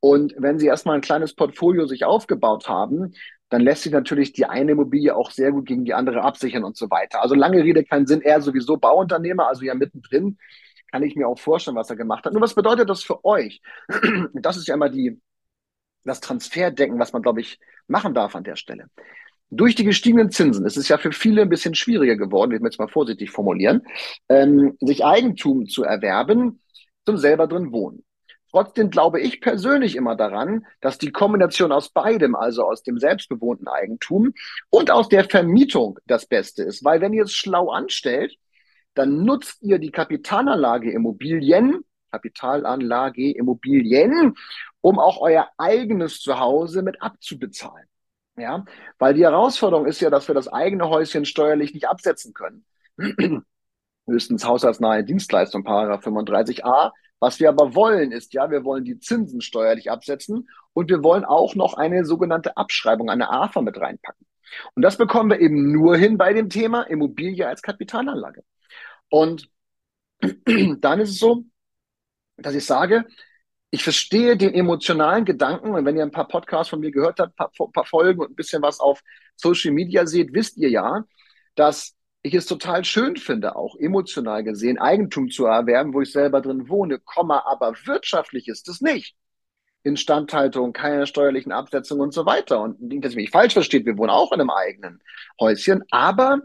Und 0.00 0.34
wenn 0.36 0.58
Sie 0.58 0.66
erstmal 0.66 0.96
ein 0.96 1.00
kleines 1.00 1.34
Portfolio 1.34 1.86
sich 1.86 2.04
aufgebaut 2.04 2.68
haben, 2.68 3.14
dann 3.48 3.62
lässt 3.62 3.82
sich 3.82 3.92
natürlich 3.92 4.32
die 4.32 4.46
eine 4.46 4.72
Immobilie 4.72 5.14
auch 5.14 5.30
sehr 5.30 5.52
gut 5.52 5.66
gegen 5.66 5.84
die 5.84 5.94
andere 5.94 6.22
absichern 6.22 6.64
und 6.64 6.76
so 6.76 6.90
weiter. 6.90 7.22
Also 7.22 7.34
lange 7.34 7.62
Rede, 7.62 7.84
keinen 7.84 8.06
Sinn. 8.06 8.22
Er 8.22 8.40
sowieso 8.40 8.76
Bauunternehmer, 8.76 9.48
also 9.48 9.64
ja 9.64 9.74
mittendrin, 9.74 10.38
kann 10.90 11.02
ich 11.02 11.16
mir 11.16 11.28
auch 11.28 11.38
vorstellen, 11.38 11.76
was 11.76 11.90
er 11.90 11.96
gemacht 11.96 12.24
hat. 12.24 12.32
Nur 12.32 12.42
was 12.42 12.54
bedeutet 12.54 12.88
das 12.88 13.02
für 13.02 13.24
euch? 13.24 13.60
Das 14.34 14.56
ist 14.56 14.66
ja 14.68 14.74
immer 14.74 14.88
die, 14.88 15.20
das 16.04 16.20
Transferdenken, 16.20 16.98
was 16.98 17.12
man, 17.12 17.22
glaube 17.22 17.40
ich, 17.40 17.58
machen 17.86 18.14
darf 18.14 18.34
an 18.34 18.44
der 18.44 18.56
Stelle. 18.56 18.86
Durch 19.50 19.74
die 19.76 19.84
gestiegenen 19.84 20.30
Zinsen 20.30 20.66
ist 20.66 20.76
es 20.76 20.88
ja 20.88 20.98
für 20.98 21.12
viele 21.12 21.42
ein 21.42 21.48
bisschen 21.48 21.74
schwieriger 21.74 22.16
geworden, 22.16 22.52
ich 22.52 22.60
will 22.60 22.66
jetzt 22.66 22.80
mal 22.80 22.88
vorsichtig 22.88 23.30
formulieren, 23.30 23.82
ähm, 24.28 24.76
sich 24.80 25.04
Eigentum 25.04 25.66
zu 25.66 25.84
erwerben 25.84 26.60
zum 27.04 27.16
selber 27.16 27.46
drin 27.46 27.70
wohnen. 27.70 28.05
Trotzdem 28.56 28.88
glaube 28.88 29.20
ich 29.20 29.42
persönlich 29.42 29.96
immer 29.96 30.16
daran, 30.16 30.64
dass 30.80 30.96
die 30.96 31.12
Kombination 31.12 31.72
aus 31.72 31.90
beidem, 31.90 32.34
also 32.34 32.64
aus 32.64 32.82
dem 32.82 32.98
selbstbewohnten 32.98 33.68
Eigentum 33.68 34.32
und 34.70 34.90
aus 34.90 35.10
der 35.10 35.24
Vermietung 35.24 35.98
das 36.06 36.24
Beste 36.24 36.62
ist. 36.62 36.82
Weil 36.82 37.02
wenn 37.02 37.12
ihr 37.12 37.24
es 37.24 37.34
schlau 37.34 37.68
anstellt, 37.68 38.34
dann 38.94 39.24
nutzt 39.24 39.62
ihr 39.62 39.78
die 39.78 39.90
Kapitalanlage 39.90 40.90
Immobilien, 40.90 41.84
Kapitalanlage 42.10 43.30
Immobilien, 43.32 44.32
um 44.80 44.98
auch 44.98 45.20
euer 45.20 45.50
eigenes 45.58 46.22
Zuhause 46.22 46.80
mit 46.80 47.02
abzubezahlen. 47.02 47.86
Ja, 48.38 48.64
weil 48.98 49.12
die 49.12 49.24
Herausforderung 49.24 49.84
ist 49.84 50.00
ja, 50.00 50.08
dass 50.08 50.28
wir 50.28 50.34
das 50.34 50.48
eigene 50.48 50.88
Häuschen 50.88 51.26
steuerlich 51.26 51.74
nicht 51.74 51.90
absetzen 51.90 52.32
können. 52.32 52.64
Höchstens 54.06 54.46
haushaltsnahe 54.46 55.04
Dienstleistung, 55.04 55.62
Paragraph 55.62 56.06
35a. 56.06 56.92
Was 57.18 57.40
wir 57.40 57.48
aber 57.48 57.74
wollen, 57.74 58.12
ist 58.12 58.34
ja, 58.34 58.50
wir 58.50 58.64
wollen 58.64 58.84
die 58.84 58.98
Zinsen 58.98 59.40
steuerlich 59.40 59.90
absetzen 59.90 60.48
und 60.74 60.90
wir 60.90 61.02
wollen 61.02 61.24
auch 61.24 61.54
noch 61.54 61.74
eine 61.74 62.04
sogenannte 62.04 62.56
Abschreibung, 62.56 63.08
eine 63.08 63.30
AFA 63.30 63.62
mit 63.62 63.80
reinpacken. 63.80 64.26
Und 64.74 64.82
das 64.82 64.96
bekommen 64.98 65.30
wir 65.30 65.40
eben 65.40 65.72
nur 65.72 65.96
hin 65.96 66.18
bei 66.18 66.32
dem 66.32 66.50
Thema 66.50 66.82
Immobilie 66.82 67.46
als 67.46 67.62
Kapitalanlage. 67.62 68.44
Und 69.08 69.48
dann 70.20 71.00
ist 71.00 71.10
es 71.10 71.18
so, 71.18 71.44
dass 72.36 72.54
ich 72.54 72.66
sage, 72.66 73.06
ich 73.70 73.82
verstehe 73.82 74.36
den 74.36 74.54
emotionalen 74.54 75.24
Gedanken 75.24 75.74
und 75.74 75.84
wenn 75.84 75.96
ihr 75.96 76.02
ein 76.02 76.10
paar 76.10 76.28
Podcasts 76.28 76.70
von 76.70 76.80
mir 76.80 76.90
gehört 76.90 77.18
habt, 77.18 77.32
ein 77.32 77.50
paar, 77.50 77.72
paar 77.72 77.84
Folgen 77.84 78.20
und 78.20 78.30
ein 78.30 78.36
bisschen 78.36 78.62
was 78.62 78.78
auf 78.80 79.02
Social 79.36 79.72
Media 79.72 80.06
seht, 80.06 80.32
wisst 80.32 80.56
ihr 80.56 80.70
ja, 80.70 81.04
dass 81.56 81.95
ich 82.26 82.34
es 82.34 82.46
total 82.46 82.84
schön 82.84 83.16
finde, 83.16 83.56
auch 83.56 83.76
emotional 83.76 84.42
gesehen, 84.42 84.78
Eigentum 84.78 85.30
zu 85.30 85.46
erwerben, 85.46 85.94
wo 85.94 86.00
ich 86.00 86.12
selber 86.12 86.40
drin 86.40 86.68
wohne, 86.68 86.98
Komma, 86.98 87.44
aber 87.46 87.74
wirtschaftlich 87.84 88.48
ist 88.48 88.68
es 88.68 88.80
nicht. 88.80 89.14
Instandhaltung, 89.82 90.72
keine 90.72 91.06
steuerlichen 91.06 91.52
Absetzungen 91.52 92.02
und 92.02 92.12
so 92.12 92.26
weiter. 92.26 92.60
Und 92.60 92.80
nicht, 92.80 93.04
dass 93.04 93.12
ihr 93.12 93.22
mich 93.22 93.30
falsch 93.30 93.52
versteht, 93.52 93.86
wir 93.86 93.96
wohnen 93.96 94.10
auch 94.10 94.32
in 94.32 94.40
einem 94.40 94.50
eigenen 94.50 95.00
Häuschen, 95.40 95.84
aber 95.90 96.40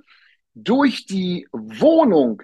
durch 0.54 1.06
die 1.06 1.48
Wohnung, 1.51 2.44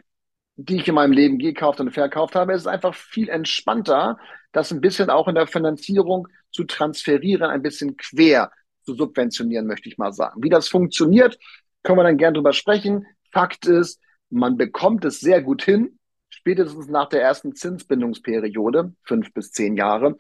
die 0.56 0.78
ich 0.78 0.88
in 0.88 0.95
meinem 0.95 1.12
Leben 1.12 1.38
gekauft 1.38 1.80
und 1.80 1.92
verkauft 1.92 2.36
habe, 2.36 2.54
ist 2.54 2.62
es 2.62 2.68
einfach 2.68 2.95
viel 2.95 3.30
entspannter, 3.30 4.18
das 4.51 4.72
ein 4.72 4.81
bisschen 4.81 5.10
auch 5.10 5.28
in 5.28 5.36
der 5.36 5.45
Finanzierung 5.45 6.28
zu 6.51 6.63
transferieren, 6.63 7.50
ein 7.50 7.62
bisschen 7.62 7.95
quer 7.95 8.51
zu 8.83 8.95
subventionieren, 8.95 9.68
möchte 9.68 9.90
ich 9.90 9.98
mal 9.98 10.13
sagen. 10.13 10.42
Wie 10.42 10.50
das 10.50 10.68
funktioniert, 10.68 11.38
können 11.83 12.00
wir 12.00 12.04
dann 12.04 12.18
gern 12.18 12.33
drüber 12.33 12.54
sprechen. 12.54 13.06
Fakt 13.31 13.65
ist, 13.65 14.00
man 14.29 14.57
bekommt 14.57 15.06
es 15.06 15.19
sehr 15.19 15.41
gut 15.41 15.63
hin, 15.63 16.00
spätestens 16.29 16.88
nach 16.88 17.09
der 17.09 17.21
ersten 17.21 17.56
Zinsbindungsperiode, 17.56 18.94
fünf 19.03 19.33
bis 19.33 19.51
zehn 19.51 19.75
Jahre, 19.75 20.18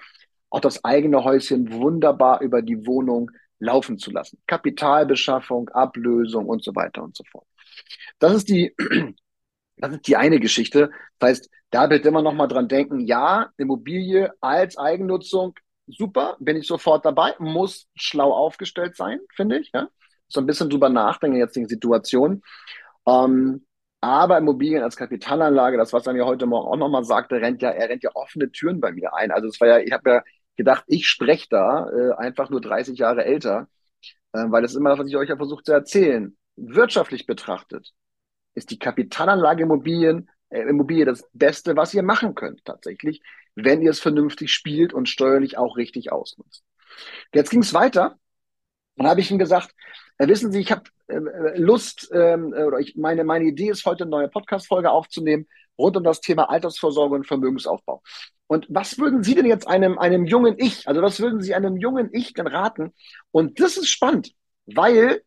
auch 0.49 0.61
das 0.61 0.83
eigene 0.83 1.23
Häuschen 1.23 1.71
wunderbar 1.73 2.41
über 2.41 2.61
die 2.61 2.85
Wohnung 2.85 3.31
laufen 3.59 3.97
zu 3.97 4.11
lassen. 4.11 4.39
Kapitalbeschaffung, 4.47 5.69
Ablösung 5.69 6.45
und 6.45 6.63
so 6.63 6.75
weiter 6.75 7.03
und 7.03 7.15
so 7.15 7.23
fort. 7.29 7.47
Das 8.19 8.33
ist 8.33 8.49
die, 8.49 8.75
das 9.77 9.93
ist 9.93 10.07
die 10.07 10.15
eine 10.15 10.39
Geschichte. 10.39 10.91
Das 11.19 11.29
heißt, 11.29 11.49
da 11.71 11.89
wird 11.89 12.05
immer 12.05 12.21
noch 12.21 12.33
mal 12.33 12.47
dran 12.47 12.67
denken, 12.67 13.01
ja, 13.01 13.51
Immobilie 13.57 14.31
als 14.39 14.77
Eigennutzung, 14.77 15.53
super, 15.87 16.37
bin 16.39 16.57
ich 16.57 16.67
sofort 16.67 17.05
dabei, 17.05 17.35
muss 17.39 17.87
schlau 17.95 18.33
aufgestellt 18.33 18.95
sein, 18.95 19.19
finde 19.35 19.59
ich. 19.59 19.71
Ja? 19.73 19.89
So 20.27 20.39
ein 20.39 20.45
bisschen 20.45 20.69
drüber 20.69 20.89
nachdenken 20.89 21.37
jetzt 21.37 21.55
die 21.55 21.65
Situation. 21.65 22.41
Ähm, 23.07 23.65
aber 24.01 24.37
Immobilien 24.37 24.83
als 24.83 24.95
Kapitalanlage, 24.95 25.77
das, 25.77 25.93
was 25.93 26.05
er 26.07 26.13
mir 26.13 26.25
heute 26.25 26.45
Morgen 26.45 26.67
auch 26.67 26.77
nochmal 26.77 27.03
sagte, 27.03 27.35
rennt 27.37 27.61
ja, 27.61 27.71
er 27.71 27.89
rennt 27.89 28.03
ja 28.03 28.11
offene 28.13 28.51
Türen 28.51 28.79
bei 28.79 28.91
mir 28.91 29.13
ein. 29.15 29.31
Also 29.31 29.47
es 29.47 29.59
war 29.59 29.67
ja, 29.67 29.79
ich 29.79 29.91
habe 29.91 30.09
ja 30.09 30.23
gedacht, 30.55 30.83
ich 30.87 31.07
spreche 31.07 31.47
da 31.49 31.89
äh, 31.89 32.13
einfach 32.17 32.49
nur 32.49 32.61
30 32.61 32.99
Jahre 32.99 33.25
älter, 33.25 33.67
äh, 34.33 34.45
weil 34.49 34.61
das 34.61 34.71
ist 34.71 34.77
immer 34.77 34.89
das, 34.91 34.99
was 34.99 35.07
ich 35.07 35.17
euch 35.17 35.29
ja 35.29 35.37
versucht 35.37 35.65
zu 35.65 35.71
erzählen. 35.73 36.37
Wirtschaftlich 36.55 37.25
betrachtet 37.25 37.93
ist 38.55 38.71
die 38.71 38.79
Kapitalanlage 38.79 39.63
Immobilien, 39.63 40.29
äh, 40.49 40.61
Immobilie 40.61 41.05
das 41.05 41.27
Beste, 41.33 41.75
was 41.75 41.93
ihr 41.93 42.03
machen 42.03 42.35
könnt 42.35 42.65
tatsächlich, 42.65 43.21
wenn 43.55 43.81
ihr 43.81 43.91
es 43.91 43.99
vernünftig 43.99 44.51
spielt 44.51 44.93
und 44.93 45.09
steuerlich 45.09 45.57
auch 45.57 45.77
richtig 45.77 46.11
ausnutzt. 46.11 46.63
Jetzt 47.33 47.51
ging 47.51 47.61
es 47.61 47.73
weiter. 47.73 48.17
Dann 48.97 49.07
habe 49.07 49.21
ich 49.21 49.31
ihm 49.31 49.39
gesagt, 49.39 49.73
äh, 50.17 50.27
wissen 50.27 50.51
Sie, 50.51 50.59
ich 50.59 50.71
habe 50.71 50.83
äh, 51.07 51.19
Lust, 51.57 52.09
ähm, 52.13 52.53
äh, 52.53 52.63
oder 52.63 52.79
ich 52.79 52.95
meine, 52.95 53.23
meine 53.23 53.45
Idee 53.45 53.69
ist 53.69 53.85
heute 53.85 54.03
eine 54.03 54.11
neue 54.11 54.27
Podcast-Folge 54.27 54.91
aufzunehmen 54.91 55.47
rund 55.77 55.95
um 55.95 56.03
das 56.03 56.21
Thema 56.21 56.49
Altersvorsorge 56.49 57.15
und 57.15 57.27
Vermögensaufbau. 57.27 58.01
Und 58.47 58.65
was 58.69 58.97
würden 58.97 59.23
Sie 59.23 59.35
denn 59.35 59.45
jetzt 59.45 59.67
einem, 59.67 59.99
einem 59.99 60.25
jungen 60.25 60.55
Ich, 60.57 60.87
also 60.87 61.01
was 61.01 61.19
würden 61.19 61.41
Sie 61.41 61.53
einem 61.53 61.77
jungen 61.77 62.09
Ich 62.13 62.33
denn 62.33 62.47
raten? 62.47 62.93
Und 63.31 63.59
das 63.59 63.77
ist 63.77 63.89
spannend, 63.89 64.31
weil 64.65 65.21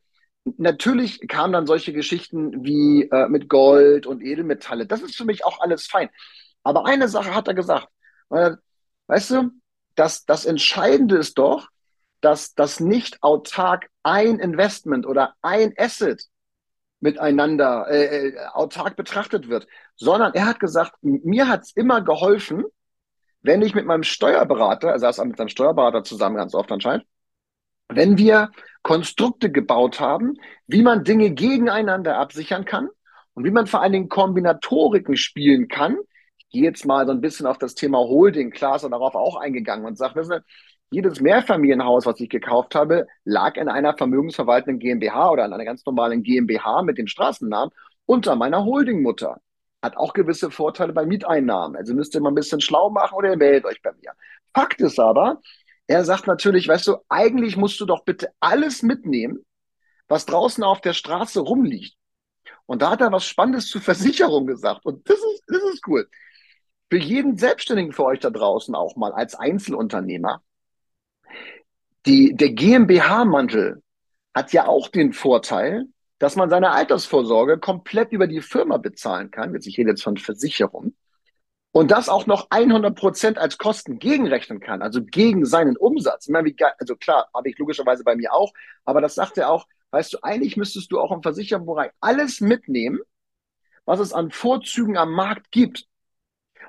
natürlich 0.57 1.21
kamen 1.29 1.53
dann 1.53 1.67
solche 1.67 1.93
Geschichten 1.93 2.65
wie 2.65 3.09
äh, 3.11 3.29
mit 3.29 3.49
Gold 3.49 4.07
und 4.07 4.23
Edelmetalle. 4.23 4.87
Das 4.87 5.03
ist 5.03 5.17
für 5.17 5.25
mich 5.25 5.45
auch 5.45 5.61
alles 5.61 5.87
fein. 5.87 6.09
Aber 6.62 6.87
eine 6.87 7.09
Sache 7.09 7.35
hat 7.35 7.47
er 7.47 7.55
gesagt. 7.55 7.89
Äh, 8.31 8.53
weißt 9.07 9.31
du, 9.33 9.50
das, 9.95 10.25
das 10.25 10.47
Entscheidende 10.47 11.17
ist 11.17 11.37
doch, 11.39 11.69
dass 12.21 12.55
das 12.55 12.81
nicht 12.81 13.23
autark 13.23 13.89
ein 14.03 14.39
Investment 14.39 15.07
oder 15.07 15.35
ein 15.43 15.75
Asset 15.77 16.23
miteinander 17.00 17.87
äh, 17.89 18.29
äh, 18.29 18.47
autark 18.53 18.97
betrachtet 18.97 19.49
wird, 19.49 19.67
sondern 19.97 20.35
er 20.35 20.47
hat 20.47 20.61
gesagt, 20.61 20.93
mir 21.03 21.49
hat 21.49 21.62
es 21.62 21.73
immer 21.73 22.03
geholfen, 22.03 22.65
wenn 23.43 23.62
ich 23.62 23.75
mit 23.75 23.87
meinem 23.87 24.03
Steuerberater, 24.03 24.91
er 24.91 24.99
saß 24.99 25.25
mit 25.25 25.39
seinem 25.39 25.49
Steuerberater 25.49 26.05
zusammen 26.05 26.37
ganz 26.37 26.55
oft 26.55 26.71
anscheinend, 26.71 27.07
wenn 27.89 28.19
wir 28.19 28.50
Konstrukte 28.83 29.50
gebaut 29.50 29.99
haben, 29.99 30.35
wie 30.67 30.83
man 30.83 31.05
Dinge 31.05 31.31
gegeneinander 31.31 32.19
absichern 32.19 32.65
kann 32.65 32.89
und 33.35 33.45
wie 33.45 33.50
man 33.50 33.67
vor 33.67 33.83
allen 33.83 33.93
Dingen 33.93 34.09
Kombinatoriken 34.09 35.17
spielen 35.17 35.69
kann. 35.69 35.97
Ich 36.39 36.49
gehe 36.50 36.62
jetzt 36.62 36.85
mal 36.85 37.07
so 37.07 37.12
ein 37.12 37.21
bisschen 37.21 37.47
auf 37.47 37.59
das 37.59 37.75
Thema 37.75 37.99
Holding, 37.99 38.50
klar 38.50 38.77
ist 38.77 38.83
darauf 38.83 39.15
auch 39.15 39.37
eingegangen 39.37 39.87
und 39.87 39.97
sagt, 39.97 40.17
jedes 40.90 41.20
Mehrfamilienhaus, 41.20 42.04
was 42.06 42.20
ich 42.20 42.28
gekauft 42.28 42.75
habe, 42.75 43.06
lag 43.25 43.56
in 43.56 43.68
einer 43.68 43.97
vermögensverwaltenden 43.97 44.80
GmbH 44.80 45.30
oder 45.30 45.44
in 45.44 45.52
einer 45.52 45.64
ganz 45.64 45.85
normalen 45.87 46.23
GmbH 46.23 46.82
mit 46.82 46.99
dem 46.99 47.06
Straßennamen 47.06 47.73
unter 48.06 48.35
meiner 48.35 48.64
Holdingmutter. 48.64 49.40
Hat 49.82 49.97
auch 49.97 50.12
gewisse 50.12 50.50
Vorteile 50.50 50.92
bei 50.92 51.06
Mieteinnahmen. 51.06 51.76
Also 51.76 51.94
müsst 51.94 52.14
ihr 52.14 52.20
mal 52.20 52.30
ein 52.30 52.35
bisschen 52.35 52.61
schlau 52.61 52.90
machen 52.90 53.14
oder 53.14 53.30
ihr 53.30 53.37
meldet 53.37 53.64
euch 53.64 53.80
bei 53.82 53.92
mir. 53.92 54.12
Fakt 54.52 54.80
ist 54.80 54.99
aber, 54.99 55.40
er 55.87 56.04
sagt 56.04 56.26
natürlich, 56.26 56.68
weißt 56.68 56.88
du, 56.88 56.97
eigentlich 57.09 57.56
musst 57.56 57.80
du 57.80 57.87
doch 57.87 58.04
bitte 58.04 58.30
alles 58.40 58.82
mitnehmen, 58.82 59.44
was 60.09 60.26
draußen 60.26 60.62
auf 60.64 60.80
der 60.80 60.92
Straße 60.92 61.40
rumliegt. 61.40 61.94
Und 62.66 62.82
da 62.82 62.90
hat 62.90 63.00
er 63.00 63.12
was 63.12 63.26
Spannendes 63.26 63.68
zur 63.68 63.80
Versicherung 63.80 64.47
gesagt. 64.47 64.85
Und 64.85 65.09
das 65.09 65.18
ist, 65.18 65.42
das 65.47 65.62
ist 65.73 65.87
cool. 65.87 66.09
Für 66.90 66.99
jeden 66.99 67.38
Selbstständigen 67.38 67.92
für 67.92 68.04
euch 68.04 68.18
da 68.18 68.30
draußen 68.30 68.75
auch 68.75 68.97
mal 68.97 69.12
als 69.12 69.37
Einzelunternehmer. 69.37 70.42
Die, 72.07 72.35
der 72.35 72.50
GmbH-Mantel 72.50 73.83
hat 74.35 74.52
ja 74.52 74.66
auch 74.66 74.88
den 74.88 75.12
Vorteil, 75.12 75.87
dass 76.19 76.37
man 76.37 76.50
seine 76.50 76.71
Altersvorsorge 76.71 77.59
komplett 77.59 78.12
über 78.12 78.26
die 78.26 78.40
Firma 78.40 78.76
bezahlen 78.76 79.30
kann. 79.30 79.54
Jetzt, 79.54 79.66
ich 79.66 79.78
rede 79.78 79.90
jetzt 79.90 80.02
von 80.02 80.16
Versicherung 80.16 80.95
und 81.73 81.90
das 81.90 82.09
auch 82.09 82.26
noch 82.26 82.49
100 82.50 82.97
Prozent 82.97 83.38
als 83.38 83.59
Kosten 83.59 83.99
gegenrechnen 83.99 84.61
kann, 84.61 84.83
also 84.83 85.02
gegen 85.02 85.45
seinen 85.45 85.76
Umsatz. 85.76 86.26
Ich 86.26 86.33
meine, 86.33 86.49
wie 86.49 86.54
geil, 86.54 86.73
also 86.78 86.97
klar, 86.97 87.28
habe 87.35 87.49
ich 87.49 87.59
logischerweise 87.59 88.04
bei 88.04 88.16
mir 88.16 88.33
auch, 88.33 88.52
aber 88.85 89.00
das 89.00 89.14
sagt 89.14 89.38
er 89.38 89.50
auch, 89.50 89.66
weißt 89.90 90.14
du, 90.14 90.19
eigentlich 90.23 90.57
müsstest 90.57 90.90
du 90.90 91.00
auch 91.00 91.12
im 91.12 91.23
Versicherungsbereich 91.23 91.92
alles 92.00 92.40
mitnehmen, 92.40 92.99
was 93.85 94.00
es 94.00 94.12
an 94.12 94.30
Vorzügen 94.30 94.97
am 94.97 95.12
Markt 95.12 95.50
gibt. 95.50 95.87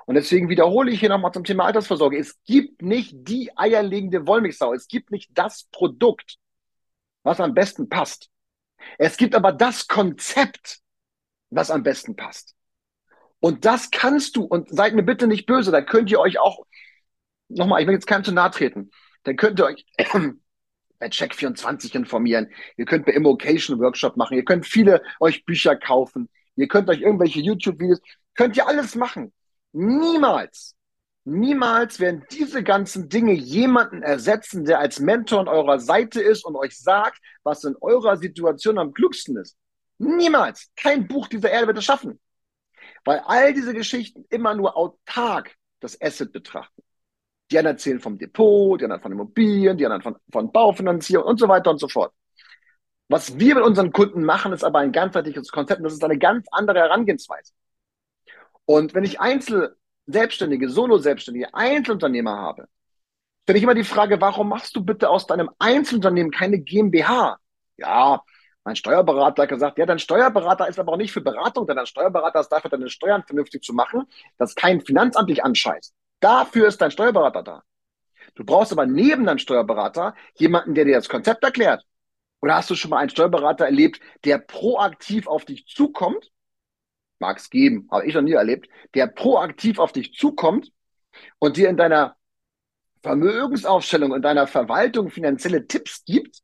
Und 0.06 0.14
deswegen 0.16 0.48
wiederhole 0.48 0.90
ich 0.90 1.00
hier 1.00 1.08
nochmal 1.08 1.32
zum 1.32 1.44
Thema 1.44 1.64
Altersvorsorge. 1.64 2.18
Es 2.18 2.42
gibt 2.44 2.82
nicht 2.82 3.14
die 3.14 3.56
eierlegende 3.56 4.26
Wollmilchsau. 4.26 4.72
Es 4.74 4.88
gibt 4.88 5.10
nicht 5.10 5.30
das 5.34 5.68
Produkt, 5.70 6.38
was 7.22 7.40
am 7.40 7.54
besten 7.54 7.88
passt. 7.88 8.28
Es 8.98 9.16
gibt 9.16 9.34
aber 9.34 9.52
das 9.52 9.86
Konzept, 9.86 10.80
was 11.50 11.70
am 11.70 11.82
besten 11.82 12.16
passt. 12.16 12.54
Und 13.40 13.64
das 13.64 13.90
kannst 13.90 14.36
du, 14.36 14.44
und 14.44 14.68
seid 14.70 14.94
mir 14.94 15.02
bitte 15.02 15.26
nicht 15.26 15.46
böse, 15.46 15.70
da 15.70 15.82
könnt 15.82 16.10
ihr 16.10 16.20
euch 16.20 16.38
auch, 16.38 16.64
nochmal, 17.48 17.80
ich 17.80 17.86
will 17.86 17.94
jetzt 17.94 18.06
keinem 18.06 18.24
zu 18.24 18.32
nahe 18.32 18.50
treten, 18.50 18.90
dann 19.24 19.36
könnt 19.36 19.58
ihr 19.58 19.66
euch 19.66 19.84
bei 20.98 21.06
Check24 21.08 21.94
informieren, 21.94 22.50
ihr 22.76 22.84
könnt 22.84 23.04
bei 23.04 23.12
Immocation 23.12 23.80
Workshop 23.80 24.16
machen, 24.16 24.36
ihr 24.36 24.44
könnt 24.44 24.66
viele 24.66 25.02
euch 25.20 25.44
Bücher 25.44 25.76
kaufen, 25.76 26.28
ihr 26.56 26.68
könnt 26.68 26.88
euch 26.88 27.00
irgendwelche 27.00 27.40
YouTube-Videos, 27.40 28.00
könnt 28.34 28.56
ihr 28.56 28.66
alles 28.66 28.94
machen. 28.94 29.32
Niemals, 29.72 30.76
niemals 31.24 31.98
werden 31.98 32.24
diese 32.30 32.62
ganzen 32.62 33.08
Dinge 33.08 33.32
jemanden 33.32 34.02
ersetzen, 34.02 34.64
der 34.64 34.80
als 34.80 35.00
Mentor 35.00 35.40
an 35.40 35.48
eurer 35.48 35.78
Seite 35.80 36.20
ist 36.20 36.44
und 36.44 36.56
euch 36.56 36.78
sagt, 36.78 37.18
was 37.42 37.64
in 37.64 37.76
eurer 37.80 38.16
Situation 38.16 38.78
am 38.78 38.92
klügsten 38.92 39.36
ist. 39.36 39.56
Niemals. 39.98 40.70
Kein 40.76 41.06
Buch 41.06 41.28
dieser 41.28 41.50
Erde 41.50 41.68
wird 41.68 41.78
es 41.78 41.84
schaffen. 41.84 42.20
Weil 43.04 43.20
all 43.20 43.54
diese 43.54 43.72
Geschichten 43.72 44.24
immer 44.30 44.54
nur 44.54 44.76
autark 44.76 45.54
das 45.80 46.00
Asset 46.00 46.32
betrachten. 46.32 46.82
Die 47.50 47.58
anderen 47.58 47.76
erzählen 47.76 48.00
vom 48.00 48.18
Depot, 48.18 48.80
die 48.80 48.84
anderen 48.84 49.02
von 49.02 49.12
Immobilien, 49.12 49.76
die 49.76 49.84
anderen 49.84 50.02
von, 50.02 50.16
von 50.30 50.52
Baufinanzierung 50.52 51.26
und 51.26 51.38
so 51.38 51.48
weiter 51.48 51.70
und 51.70 51.78
so 51.78 51.88
fort. 51.88 52.12
Was 53.08 53.38
wir 53.38 53.54
mit 53.56 53.64
unseren 53.64 53.92
Kunden 53.92 54.24
machen, 54.24 54.52
ist 54.52 54.64
aber 54.64 54.78
ein 54.78 54.92
ganzheitliches 54.92 55.48
Konzept 55.50 55.80
und 55.80 55.84
das 55.84 55.92
ist 55.92 56.04
eine 56.04 56.18
ganz 56.18 56.46
andere 56.50 56.78
Herangehensweise. 56.78 57.52
Und 58.72 58.94
wenn 58.94 59.04
ich 59.04 59.20
Einzel 59.20 59.76
Selbstständige, 60.06 60.70
Solo-Selbstständige, 60.70 61.52
Einzelunternehmer 61.52 62.38
habe, 62.38 62.68
stelle 63.42 63.58
ich 63.58 63.64
immer 63.64 63.74
die 63.74 63.84
Frage, 63.84 64.18
warum 64.18 64.48
machst 64.48 64.74
du 64.74 64.82
bitte 64.82 65.10
aus 65.10 65.26
deinem 65.26 65.50
Einzelunternehmen 65.58 66.32
keine 66.32 66.58
GmbH? 66.58 67.36
Ja, 67.76 68.22
mein 68.64 68.74
Steuerberater 68.74 69.42
hat 69.42 69.50
gesagt, 69.50 69.76
ja, 69.76 69.84
dein 69.84 69.98
Steuerberater 69.98 70.68
ist 70.68 70.78
aber 70.78 70.92
auch 70.92 70.96
nicht 70.96 71.12
für 71.12 71.20
Beratung, 71.20 71.66
denn 71.66 71.76
dein 71.76 71.84
Steuerberater 71.84 72.40
ist 72.40 72.48
dafür, 72.48 72.70
deine 72.70 72.88
Steuern 72.88 73.22
vernünftig 73.26 73.62
zu 73.62 73.74
machen, 73.74 74.06
dass 74.38 74.54
kein 74.54 74.80
Finanzamt 74.80 75.28
dich 75.28 75.44
anscheißt. 75.44 75.92
Dafür 76.20 76.68
ist 76.68 76.80
dein 76.80 76.90
Steuerberater 76.90 77.42
da. 77.42 77.62
Du 78.36 78.42
brauchst 78.42 78.72
aber 78.72 78.86
neben 78.86 79.26
deinem 79.26 79.38
Steuerberater 79.38 80.14
jemanden, 80.36 80.74
der 80.74 80.86
dir 80.86 80.94
das 80.94 81.10
Konzept 81.10 81.44
erklärt. 81.44 81.84
Oder 82.40 82.54
hast 82.54 82.70
du 82.70 82.74
schon 82.74 82.88
mal 82.88 83.00
einen 83.00 83.10
Steuerberater 83.10 83.66
erlebt, 83.66 84.00
der 84.24 84.38
proaktiv 84.38 85.26
auf 85.26 85.44
dich 85.44 85.66
zukommt? 85.66 86.32
Mag 87.22 87.38
es 87.38 87.50
geben, 87.50 87.88
habe 87.90 88.04
ich 88.04 88.14
noch 88.14 88.22
nie 88.22 88.32
erlebt, 88.32 88.68
der 88.94 89.06
proaktiv 89.06 89.78
auf 89.78 89.92
dich 89.92 90.12
zukommt 90.14 90.72
und 91.38 91.56
dir 91.56 91.68
in 91.68 91.76
deiner 91.76 92.16
Vermögensaufstellung 93.02 94.10
und 94.10 94.22
deiner 94.22 94.48
Verwaltung 94.48 95.08
finanzielle 95.08 95.68
Tipps 95.68 96.04
gibt, 96.04 96.40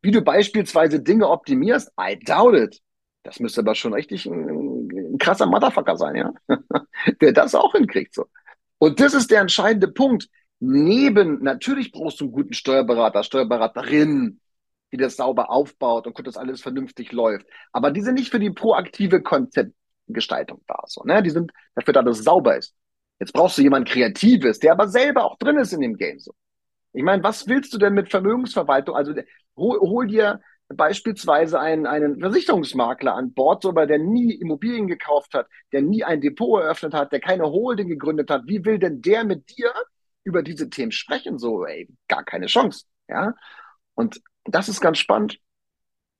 wie 0.00 0.12
du 0.12 0.22
beispielsweise 0.22 1.00
Dinge 1.00 1.28
optimierst, 1.28 1.92
I 2.00 2.18
doubt 2.18 2.54
it. 2.54 2.80
Das 3.24 3.40
müsste 3.40 3.62
aber 3.62 3.74
schon 3.74 3.94
richtig 3.94 4.26
ein, 4.26 4.88
ein 4.90 5.18
krasser 5.18 5.46
Motherfucker 5.46 5.96
sein, 5.96 6.14
ja. 6.14 6.32
Der 7.20 7.32
das 7.32 7.54
auch 7.56 7.72
hinkriegt, 7.72 8.14
so. 8.14 8.26
Und 8.78 9.00
das 9.00 9.14
ist 9.14 9.30
der 9.30 9.40
entscheidende 9.40 9.88
Punkt. 9.88 10.28
Neben, 10.60 11.42
natürlich 11.42 11.90
brauchst 11.90 12.20
du 12.20 12.24
einen 12.26 12.32
guten 12.32 12.52
Steuerberater, 12.52 13.24
Steuerberaterin, 13.24 14.40
die 14.92 14.96
das 14.96 15.16
sauber 15.16 15.50
aufbaut 15.50 16.06
und 16.06 16.26
das 16.26 16.36
alles 16.36 16.60
vernünftig 16.60 17.10
läuft. 17.12 17.46
Aber 17.72 17.90
die 17.90 18.02
sind 18.02 18.14
nicht 18.14 18.30
für 18.30 18.38
die 18.38 18.50
proaktive 18.50 19.22
Konzeptgestaltung 20.12 20.62
da, 20.66 20.82
so, 20.86 21.02
ne? 21.04 21.22
Die 21.22 21.30
sind 21.30 21.52
dafür 21.74 21.94
da, 21.94 22.02
dass 22.02 22.18
es 22.18 22.24
sauber 22.24 22.56
ist. 22.56 22.74
Jetzt 23.18 23.32
brauchst 23.32 23.58
du 23.58 23.62
jemanden 23.62 23.88
Kreatives, 23.88 24.58
der 24.58 24.72
aber 24.72 24.88
selber 24.88 25.24
auch 25.24 25.38
drin 25.38 25.58
ist 25.58 25.72
in 25.72 25.80
dem 25.80 25.96
Game, 25.96 26.18
so. 26.18 26.32
Ich 26.92 27.02
meine, 27.02 27.22
was 27.22 27.48
willst 27.48 27.72
du 27.72 27.78
denn 27.78 27.94
mit 27.94 28.10
Vermögensverwaltung? 28.10 28.94
Also 28.94 29.14
hol, 29.56 29.80
hol 29.80 30.06
dir 30.06 30.40
beispielsweise 30.68 31.58
einen, 31.58 31.86
einen 31.86 32.20
Versicherungsmakler 32.20 33.14
an 33.14 33.32
Bord, 33.32 33.62
so, 33.62 33.72
der 33.72 33.98
nie 33.98 34.34
Immobilien 34.34 34.86
gekauft 34.86 35.32
hat, 35.34 35.46
der 35.72 35.82
nie 35.82 36.04
ein 36.04 36.20
Depot 36.20 36.60
eröffnet 36.60 36.92
hat, 36.92 37.12
der 37.12 37.20
keine 37.20 37.44
Holding 37.44 37.88
gegründet 37.88 38.30
hat. 38.30 38.42
Wie 38.46 38.64
will 38.64 38.78
denn 38.78 39.00
der 39.00 39.24
mit 39.24 39.56
dir 39.56 39.72
über 40.24 40.42
diese 40.42 40.68
Themen 40.68 40.92
sprechen? 40.92 41.38
So, 41.38 41.64
ey, 41.64 41.88
gar 42.08 42.24
keine 42.24 42.46
Chance. 42.46 42.84
Ja. 43.08 43.34
Und 43.94 44.20
das 44.44 44.68
ist 44.68 44.80
ganz 44.80 44.98
spannend, 44.98 45.38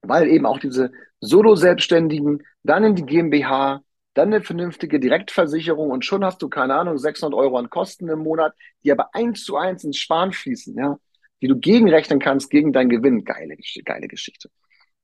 weil 0.02 0.28
eben 0.28 0.46
auch 0.46 0.58
diese 0.58 0.92
Solo-Selbstständigen 1.20 2.42
dann 2.62 2.84
in 2.84 2.94
die 2.94 3.06
GmbH 3.06 3.82
dann 4.14 4.28
eine 4.28 4.42
vernünftige 4.42 5.00
Direktversicherung 5.00 5.90
und 5.90 6.04
schon 6.04 6.24
hast 6.24 6.42
du, 6.42 6.48
keine 6.48 6.74
Ahnung, 6.74 6.98
600 6.98 7.38
Euro 7.38 7.56
an 7.56 7.70
Kosten 7.70 8.08
im 8.08 8.18
Monat, 8.20 8.54
die 8.84 8.92
aber 8.92 9.14
eins 9.14 9.44
zu 9.44 9.56
eins 9.56 9.84
ins 9.84 9.96
Sparen 9.96 10.32
fließen, 10.32 10.76
ja, 10.76 10.98
die 11.40 11.48
du 11.48 11.56
gegenrechnen 11.56 12.18
kannst 12.20 12.50
gegen 12.50 12.72
deinen 12.72 12.90
Gewinn. 12.90 13.24
Geile, 13.24 13.56
geile 13.84 14.08
Geschichte. 14.08 14.50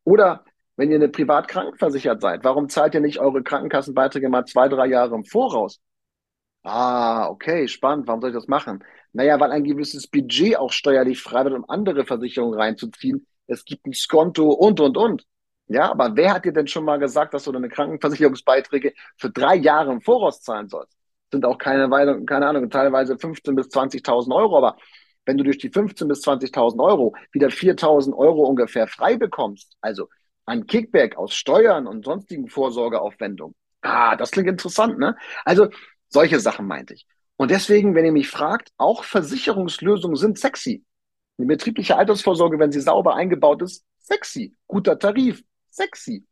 Oder 0.05 0.45
wenn 0.77 0.91
ihr 0.91 0.97
eine 0.97 1.09
privat 1.09 1.49
krankenversichert 1.49 2.21
seid, 2.21 2.45
warum 2.45 2.69
zahlt 2.69 2.95
ihr 2.95 3.01
nicht 3.01 3.19
eure 3.19 3.43
Krankenkassenbeiträge 3.43 4.29
mal 4.29 4.45
zwei, 4.45 4.69
drei 4.69 4.87
Jahre 4.87 5.15
im 5.15 5.25
Voraus? 5.25 5.81
Ah, 6.63 7.29
okay, 7.31 7.69
spannend. 7.69 8.07
Warum 8.07 8.21
soll 8.21 8.31
ich 8.31 8.37
das 8.37 8.49
machen? 8.49 8.85
Naja, 9.13 9.41
weil 9.41 9.53
ein 9.53 9.65
gewisses 9.65 10.07
Budget 10.07 10.57
auch 10.59 10.73
steuerlich 10.73 11.23
frei 11.23 11.45
wird, 11.45 11.55
um 11.55 11.65
andere 11.69 12.05
Versicherungen 12.05 12.59
reinzuziehen. 12.59 13.27
Es 13.49 13.65
gibt 13.65 13.87
ein 13.87 13.95
Skonto 13.95 14.51
und, 14.51 14.79
und, 14.81 14.97
und. 14.97 15.27
Ja, 15.67 15.91
aber 15.91 16.17
wer 16.17 16.33
hat 16.33 16.45
dir 16.45 16.53
denn 16.53 16.67
schon 16.67 16.85
mal 16.85 16.99
gesagt, 16.99 17.35
dass 17.35 17.45
du 17.45 17.53
deine 17.53 17.69
Krankenversicherungsbeiträge 17.69 18.95
für 19.17 19.31
drei 19.31 19.57
Jahre 19.57 19.93
im 19.93 20.01
Voraus 20.01 20.41
zahlen 20.41 20.69
sollst? 20.69 20.97
Sind 21.31 21.45
auch 21.45 21.59
keine, 21.59 21.89
keine 22.25 22.47
Ahnung, 22.47 22.71
teilweise 22.71 23.15
15.000 23.15 23.55
bis 23.55 23.67
20.000 23.69 24.35
Euro, 24.35 24.57
aber 24.57 24.77
wenn 25.27 25.37
du 25.37 25.45
durch 25.45 25.59
die 25.59 25.71
15.000 25.71 26.09
bis 26.09 26.23
20.000 26.23 26.83
Euro 26.83 27.15
wieder 27.33 27.49
4.000 27.49 28.17
Euro 28.17 28.45
ungefähr 28.45 28.87
frei 28.87 29.17
bekommst, 29.17 29.77
also 29.83 30.09
ein 30.47 30.67
Kickback 30.67 31.19
aus 31.19 31.35
Steuern 31.35 31.87
und 31.87 32.07
sonstigen 32.07 32.49
Vorsorgeaufwendungen, 32.49 33.55
ah, 33.83 34.17
das 34.17 34.31
klingt 34.31 34.49
interessant, 34.49 34.99
ne? 34.99 35.17
Also 35.45 35.69
solche 36.09 36.41
Sachen 36.41 36.67
meinte 36.67 36.95
ich. 36.95 37.07
Und 37.37 37.51
deswegen, 37.51 37.95
wenn 37.95 38.07
ihr 38.07 38.13
mich 38.13 38.31
fragt, 38.31 38.73
auch 38.79 39.05
Versicherungslösungen 39.05 40.17
sind 40.17 40.39
sexy. 40.39 40.83
Eine 41.39 41.47
betriebliche 41.47 41.97
Altersvorsorge, 41.97 42.59
wenn 42.59 42.73
sie 42.73 42.81
sauber 42.81 43.15
eingebaut 43.15 43.63
ist, 43.63 43.85
sexy. 43.99 44.55
Guter 44.67 44.99
Tarif, 44.99 45.43
sexy. 45.71 46.27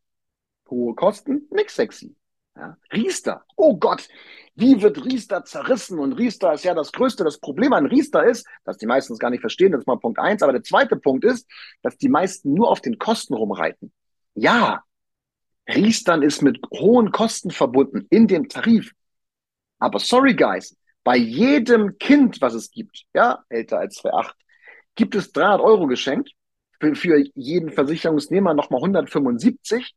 Hohe 0.68 0.94
Kosten, 0.94 1.46
nix 1.50 1.76
sexy. 1.76 2.14
Ja. 2.56 2.76
Riester, 2.90 3.44
oh 3.56 3.76
Gott, 3.76 4.08
wie 4.54 4.80
wird 4.80 5.04
Riester 5.04 5.44
zerrissen? 5.44 5.98
Und 5.98 6.14
Riester 6.14 6.54
ist 6.54 6.64
ja 6.64 6.74
das 6.74 6.90
Größte. 6.90 7.22
Das 7.22 7.38
Problem 7.38 7.74
an 7.74 7.84
Riester 7.84 8.24
ist, 8.24 8.46
dass 8.64 8.78
die 8.78 8.86
meisten 8.86 9.12
es 9.12 9.18
gar 9.18 9.30
nicht 9.30 9.42
verstehen, 9.42 9.72
das 9.72 9.80
ist 9.82 9.86
mal 9.86 9.98
Punkt 9.98 10.18
eins. 10.18 10.42
Aber 10.42 10.52
der 10.52 10.62
zweite 10.62 10.96
Punkt 10.96 11.24
ist, 11.24 11.46
dass 11.82 11.98
die 11.98 12.08
meisten 12.08 12.54
nur 12.54 12.70
auf 12.70 12.80
den 12.80 12.98
Kosten 12.98 13.34
rumreiten. 13.34 13.92
Ja, 14.34 14.82
Riestern 15.68 16.22
ist 16.22 16.42
mit 16.42 16.58
hohen 16.72 17.12
Kosten 17.12 17.50
verbunden 17.50 18.06
in 18.10 18.26
dem 18.26 18.48
Tarif. 18.48 18.92
Aber 19.78 19.98
sorry, 19.98 20.34
guys, 20.34 20.76
bei 21.04 21.16
jedem 21.16 21.98
Kind, 21.98 22.40
was 22.40 22.54
es 22.54 22.70
gibt, 22.70 23.04
ja, 23.14 23.44
älter 23.48 23.78
als 23.78 23.98
2,8, 24.02 24.32
gibt 24.96 25.14
es 25.14 25.32
300 25.32 25.60
Euro 25.60 25.86
geschenkt 25.86 26.32
für, 26.80 26.94
für 26.94 27.22
jeden 27.34 27.70
Versicherungsnehmer 27.70 28.54
nochmal 28.54 28.80
175, 28.80 29.94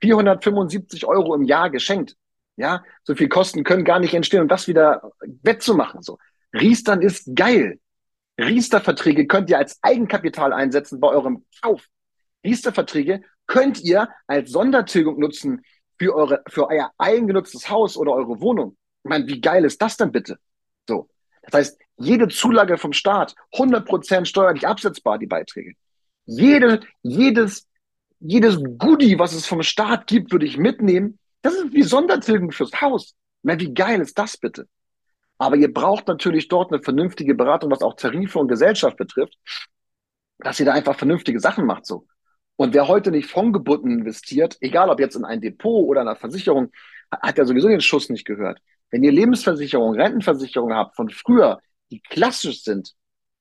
475 0.00 1.06
Euro 1.06 1.34
im 1.34 1.44
Jahr 1.44 1.70
geschenkt. 1.70 2.16
Ja, 2.56 2.84
so 3.02 3.14
viel 3.14 3.28
Kosten 3.28 3.64
können 3.64 3.84
gar 3.84 3.98
nicht 3.98 4.12
entstehen, 4.12 4.42
um 4.42 4.48
das 4.48 4.68
wieder 4.68 5.12
wettzumachen. 5.42 6.02
So. 6.02 6.18
Riestern 6.52 7.00
ist 7.00 7.34
geil. 7.34 7.78
Riester-Verträge 8.38 9.26
könnt 9.26 9.48
ihr 9.50 9.58
als 9.58 9.78
Eigenkapital 9.82 10.52
einsetzen 10.52 11.00
bei 11.00 11.08
eurem 11.08 11.44
Kauf. 11.62 11.86
Riester-Verträge 12.44 13.22
könnt 13.46 13.82
ihr 13.82 14.08
als 14.26 14.50
Sondertilgung 14.50 15.18
nutzen 15.18 15.62
für 15.98 16.14
eure, 16.14 16.42
für 16.48 16.68
euer 16.68 16.90
eigengenutztes 16.98 17.70
Haus 17.70 17.96
oder 17.96 18.12
eure 18.12 18.40
Wohnung. 18.40 18.76
Ich 19.04 19.08
meine, 19.08 19.26
wie 19.26 19.40
geil 19.40 19.64
ist 19.64 19.80
das 19.80 19.96
denn 19.96 20.12
bitte? 20.12 20.38
So. 20.88 21.08
Das 21.42 21.54
heißt, 21.54 21.78
jede 22.04 22.28
Zulage 22.28 22.78
vom 22.78 22.92
Staat, 22.92 23.34
100% 23.54 24.24
steuerlich 24.24 24.66
absetzbar, 24.66 25.18
die 25.18 25.26
Beiträge. 25.26 25.74
Jede, 26.24 26.80
jedes, 27.02 27.66
jedes 28.20 28.58
Goodie, 28.78 29.18
was 29.18 29.32
es 29.32 29.46
vom 29.46 29.62
Staat 29.62 30.06
gibt, 30.06 30.32
würde 30.32 30.46
ich 30.46 30.56
mitnehmen. 30.56 31.18
Das 31.42 31.54
ist 31.54 31.72
wie 31.72 31.82
Sondertilgung 31.82 32.52
fürs 32.52 32.80
Haus. 32.80 33.14
Meine, 33.42 33.60
wie 33.60 33.74
geil 33.74 34.00
ist 34.00 34.18
das 34.18 34.36
bitte? 34.36 34.66
Aber 35.38 35.56
ihr 35.56 35.72
braucht 35.72 36.06
natürlich 36.06 36.48
dort 36.48 36.72
eine 36.72 36.82
vernünftige 36.82 37.34
Beratung, 37.34 37.70
was 37.70 37.82
auch 37.82 37.94
Tarife 37.94 38.38
und 38.38 38.48
Gesellschaft 38.48 38.96
betrifft, 38.96 39.36
dass 40.38 40.60
ihr 40.60 40.66
da 40.66 40.72
einfach 40.72 40.96
vernünftige 40.96 41.40
Sachen 41.40 41.66
macht 41.66 41.86
so. 41.86 42.06
Und 42.56 42.74
wer 42.74 42.86
heute 42.86 43.10
nicht 43.10 43.28
fondgebunden 43.28 43.90
investiert, 43.90 44.56
egal 44.60 44.88
ob 44.90 45.00
jetzt 45.00 45.16
in 45.16 45.24
ein 45.24 45.40
Depot 45.40 45.84
oder 45.88 46.02
in 46.02 46.08
einer 46.08 46.16
Versicherung, 46.16 46.70
hat 47.10 47.38
ja 47.38 47.44
sowieso 47.44 47.68
den 47.68 47.80
Schuss 47.80 48.08
nicht 48.08 48.24
gehört. 48.24 48.60
Wenn 48.90 49.02
ihr 49.02 49.10
Lebensversicherung, 49.10 49.94
Rentenversicherung 49.94 50.72
habt 50.72 50.94
von 50.94 51.08
früher, 51.08 51.60
die 51.92 52.00
klassisch 52.00 52.64
sind, 52.64 52.94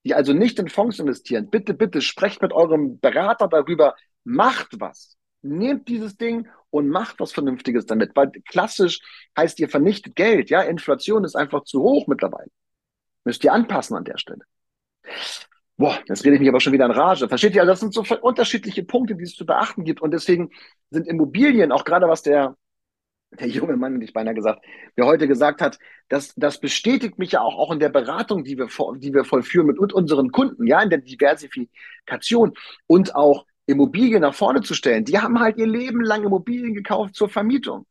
die 0.03 0.13
also 0.13 0.33
nicht 0.33 0.59
in 0.59 0.69
Fonds 0.69 0.99
investieren, 0.99 1.49
bitte, 1.49 1.73
bitte 1.73 2.01
sprecht 2.01 2.41
mit 2.41 2.53
eurem 2.53 2.99
Berater 2.99 3.47
darüber, 3.47 3.95
macht 4.23 4.79
was. 4.79 5.17
Nehmt 5.41 5.87
dieses 5.87 6.17
Ding 6.17 6.47
und 6.69 6.89
macht 6.89 7.19
was 7.19 7.31
Vernünftiges 7.31 7.85
damit, 7.85 8.15
weil 8.15 8.31
klassisch 8.47 8.99
heißt, 9.37 9.59
ihr 9.59 9.69
vernichtet 9.69 10.15
Geld. 10.15 10.49
Ja, 10.49 10.61
Inflation 10.61 11.23
ist 11.23 11.35
einfach 11.35 11.63
zu 11.63 11.81
hoch 11.81 12.05
mittlerweile. 12.07 12.51
Müsst 13.23 13.43
ihr 13.43 13.53
anpassen 13.53 13.97
an 13.97 14.03
der 14.03 14.17
Stelle. 14.17 14.41
Boah, 15.77 15.97
jetzt 16.07 16.23
rede 16.23 16.35
ich 16.35 16.41
mich 16.41 16.49
aber 16.49 16.59
schon 16.59 16.73
wieder 16.73 16.85
in 16.85 16.91
Rage. 16.91 17.27
Versteht 17.27 17.55
ihr? 17.55 17.61
Also 17.61 17.71
das 17.71 17.79
sind 17.79 17.93
so 17.93 18.03
unterschiedliche 18.21 18.83
Punkte, 18.83 19.15
die 19.15 19.23
es 19.23 19.33
zu 19.33 19.45
beachten 19.45 19.83
gibt. 19.83 20.01
Und 20.01 20.11
deswegen 20.11 20.51
sind 20.91 21.07
Immobilien, 21.07 21.71
auch 21.71 21.85
gerade 21.85 22.07
was 22.07 22.21
der, 22.21 22.55
der 23.39 23.47
junge 23.47 23.77
Mann, 23.77 23.97
nicht 23.97 24.13
beinahe 24.13 24.33
gesagt, 24.33 24.63
der 24.97 25.05
heute 25.05 25.27
gesagt 25.27 25.61
hat, 25.61 25.79
das, 26.09 26.33
das 26.35 26.59
bestätigt 26.59 27.17
mich 27.17 27.33
ja 27.33 27.41
auch, 27.41 27.57
auch 27.57 27.71
in 27.71 27.79
der 27.79 27.89
Beratung, 27.89 28.43
die 28.43 28.57
wir, 28.57 28.67
die 28.97 29.13
wir 29.13 29.23
vollführen 29.23 29.67
mit 29.67 29.79
unseren 29.79 30.31
Kunden, 30.31 30.67
ja, 30.67 30.81
in 30.81 30.89
der 30.89 30.99
Diversifikation 30.99 32.53
und 32.87 33.15
auch 33.15 33.45
Immobilien 33.65 34.21
nach 34.21 34.33
vorne 34.33 34.61
zu 34.61 34.73
stellen. 34.73 35.05
Die 35.05 35.19
haben 35.19 35.39
halt 35.39 35.57
ihr 35.57 35.67
Leben 35.67 36.01
lang 36.01 36.23
Immobilien 36.23 36.73
gekauft 36.73 37.15
zur 37.15 37.29
Vermietung 37.29 37.85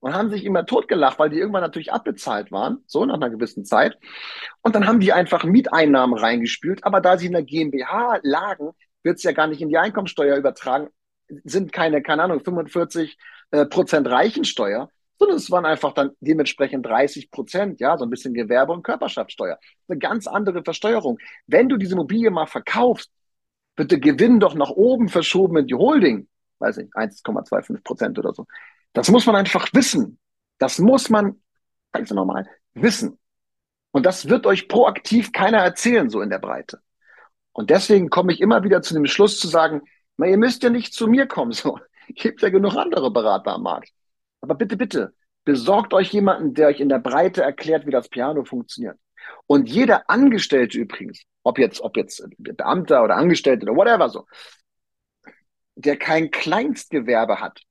und 0.00 0.14
haben 0.14 0.30
sich 0.30 0.44
immer 0.44 0.66
totgelacht, 0.66 1.18
weil 1.18 1.30
die 1.30 1.38
irgendwann 1.38 1.62
natürlich 1.62 1.92
abbezahlt 1.92 2.52
waren, 2.52 2.82
so 2.86 3.04
nach 3.06 3.14
einer 3.14 3.30
gewissen 3.30 3.64
Zeit. 3.64 3.98
Und 4.60 4.74
dann 4.74 4.86
haben 4.86 5.00
die 5.00 5.12
einfach 5.12 5.44
Mieteinnahmen 5.44 6.18
reingespült, 6.18 6.84
aber 6.84 7.00
da 7.00 7.16
sie 7.16 7.26
in 7.26 7.32
der 7.32 7.44
GmbH 7.44 8.18
lagen, 8.22 8.72
wird 9.02 9.16
es 9.16 9.22
ja 9.22 9.32
gar 9.32 9.46
nicht 9.46 9.62
in 9.62 9.68
die 9.68 9.78
Einkommensteuer 9.78 10.36
übertragen, 10.36 10.88
sind 11.44 11.72
keine, 11.72 12.02
keine 12.02 12.24
Ahnung, 12.24 12.40
45 12.40 13.16
äh, 13.52 13.66
Prozent 13.66 14.08
Reichensteuer, 14.08 14.90
sondern 15.18 15.36
es 15.36 15.50
waren 15.50 15.64
einfach 15.64 15.92
dann 15.92 16.10
dementsprechend 16.20 16.84
30 16.84 17.30
Prozent, 17.30 17.80
ja, 17.80 17.96
so 17.96 18.04
ein 18.04 18.10
bisschen 18.10 18.34
Gewerbe- 18.34 18.72
und 18.72 18.82
Körperschaftssteuer. 18.82 19.58
Eine 19.88 19.98
ganz 19.98 20.26
andere 20.26 20.64
Versteuerung. 20.64 21.18
Wenn 21.46 21.68
du 21.68 21.76
diese 21.76 21.92
Immobilie 21.92 22.30
mal 22.30 22.46
verkaufst, 22.46 23.12
wird 23.76 23.92
der 23.92 24.00
Gewinn 24.00 24.40
doch 24.40 24.54
nach 24.54 24.70
oben 24.70 25.08
verschoben 25.08 25.58
in 25.58 25.66
die 25.66 25.74
Holding, 25.74 26.28
weiß 26.58 26.78
ich, 26.78 26.90
1,25 26.90 27.84
Prozent 27.84 28.18
oder 28.18 28.32
so. 28.32 28.46
Das 28.92 29.10
muss 29.10 29.26
man 29.26 29.36
einfach 29.36 29.68
wissen. 29.72 30.18
Das 30.58 30.78
muss 30.78 31.08
man, 31.08 31.40
ich 31.96 32.10
nochmal, 32.10 32.48
wissen. 32.74 33.18
Und 33.92 34.06
das 34.06 34.28
wird 34.28 34.46
euch 34.46 34.68
proaktiv 34.68 35.32
keiner 35.32 35.58
erzählen, 35.58 36.08
so 36.10 36.20
in 36.20 36.30
der 36.30 36.38
Breite. 36.38 36.80
Und 37.52 37.70
deswegen 37.70 38.08
komme 38.08 38.32
ich 38.32 38.40
immer 38.40 38.64
wieder 38.64 38.82
zu 38.82 38.94
dem 38.94 39.06
Schluss 39.06 39.38
zu 39.38 39.46
sagen, 39.46 39.82
na, 40.16 40.26
ihr 40.26 40.38
müsst 40.38 40.62
ja 40.62 40.70
nicht 40.70 40.94
zu 40.94 41.06
mir 41.06 41.26
kommen, 41.26 41.52
so. 41.52 41.78
Gibt 42.14 42.42
ja 42.42 42.50
genug 42.50 42.76
andere 42.76 43.10
Berater 43.10 43.54
am 43.54 43.62
Markt. 43.62 43.90
Aber 44.40 44.54
bitte, 44.54 44.76
bitte, 44.76 45.14
besorgt 45.44 45.94
euch 45.94 46.12
jemanden, 46.12 46.54
der 46.54 46.68
euch 46.68 46.80
in 46.80 46.88
der 46.88 46.98
Breite 46.98 47.42
erklärt, 47.42 47.86
wie 47.86 47.90
das 47.90 48.08
Piano 48.08 48.44
funktioniert. 48.44 48.98
Und 49.46 49.68
jeder 49.68 50.10
Angestellte 50.10 50.78
übrigens, 50.78 51.22
ob 51.42 51.58
jetzt, 51.58 51.80
ob 51.80 51.96
jetzt 51.96 52.26
Beamter 52.38 53.04
oder 53.04 53.16
Angestellte 53.16 53.64
oder 53.66 53.76
whatever 53.76 54.08
so, 54.08 54.26
der 55.74 55.96
kein 55.96 56.30
Kleinstgewerbe 56.30 57.40
hat, 57.40 57.62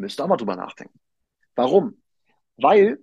Müsst 0.00 0.18
ihr 0.18 0.24
auch 0.24 0.28
mal 0.28 0.38
drüber 0.38 0.56
nachdenken. 0.56 0.98
Warum? 1.54 2.00
Weil, 2.56 2.98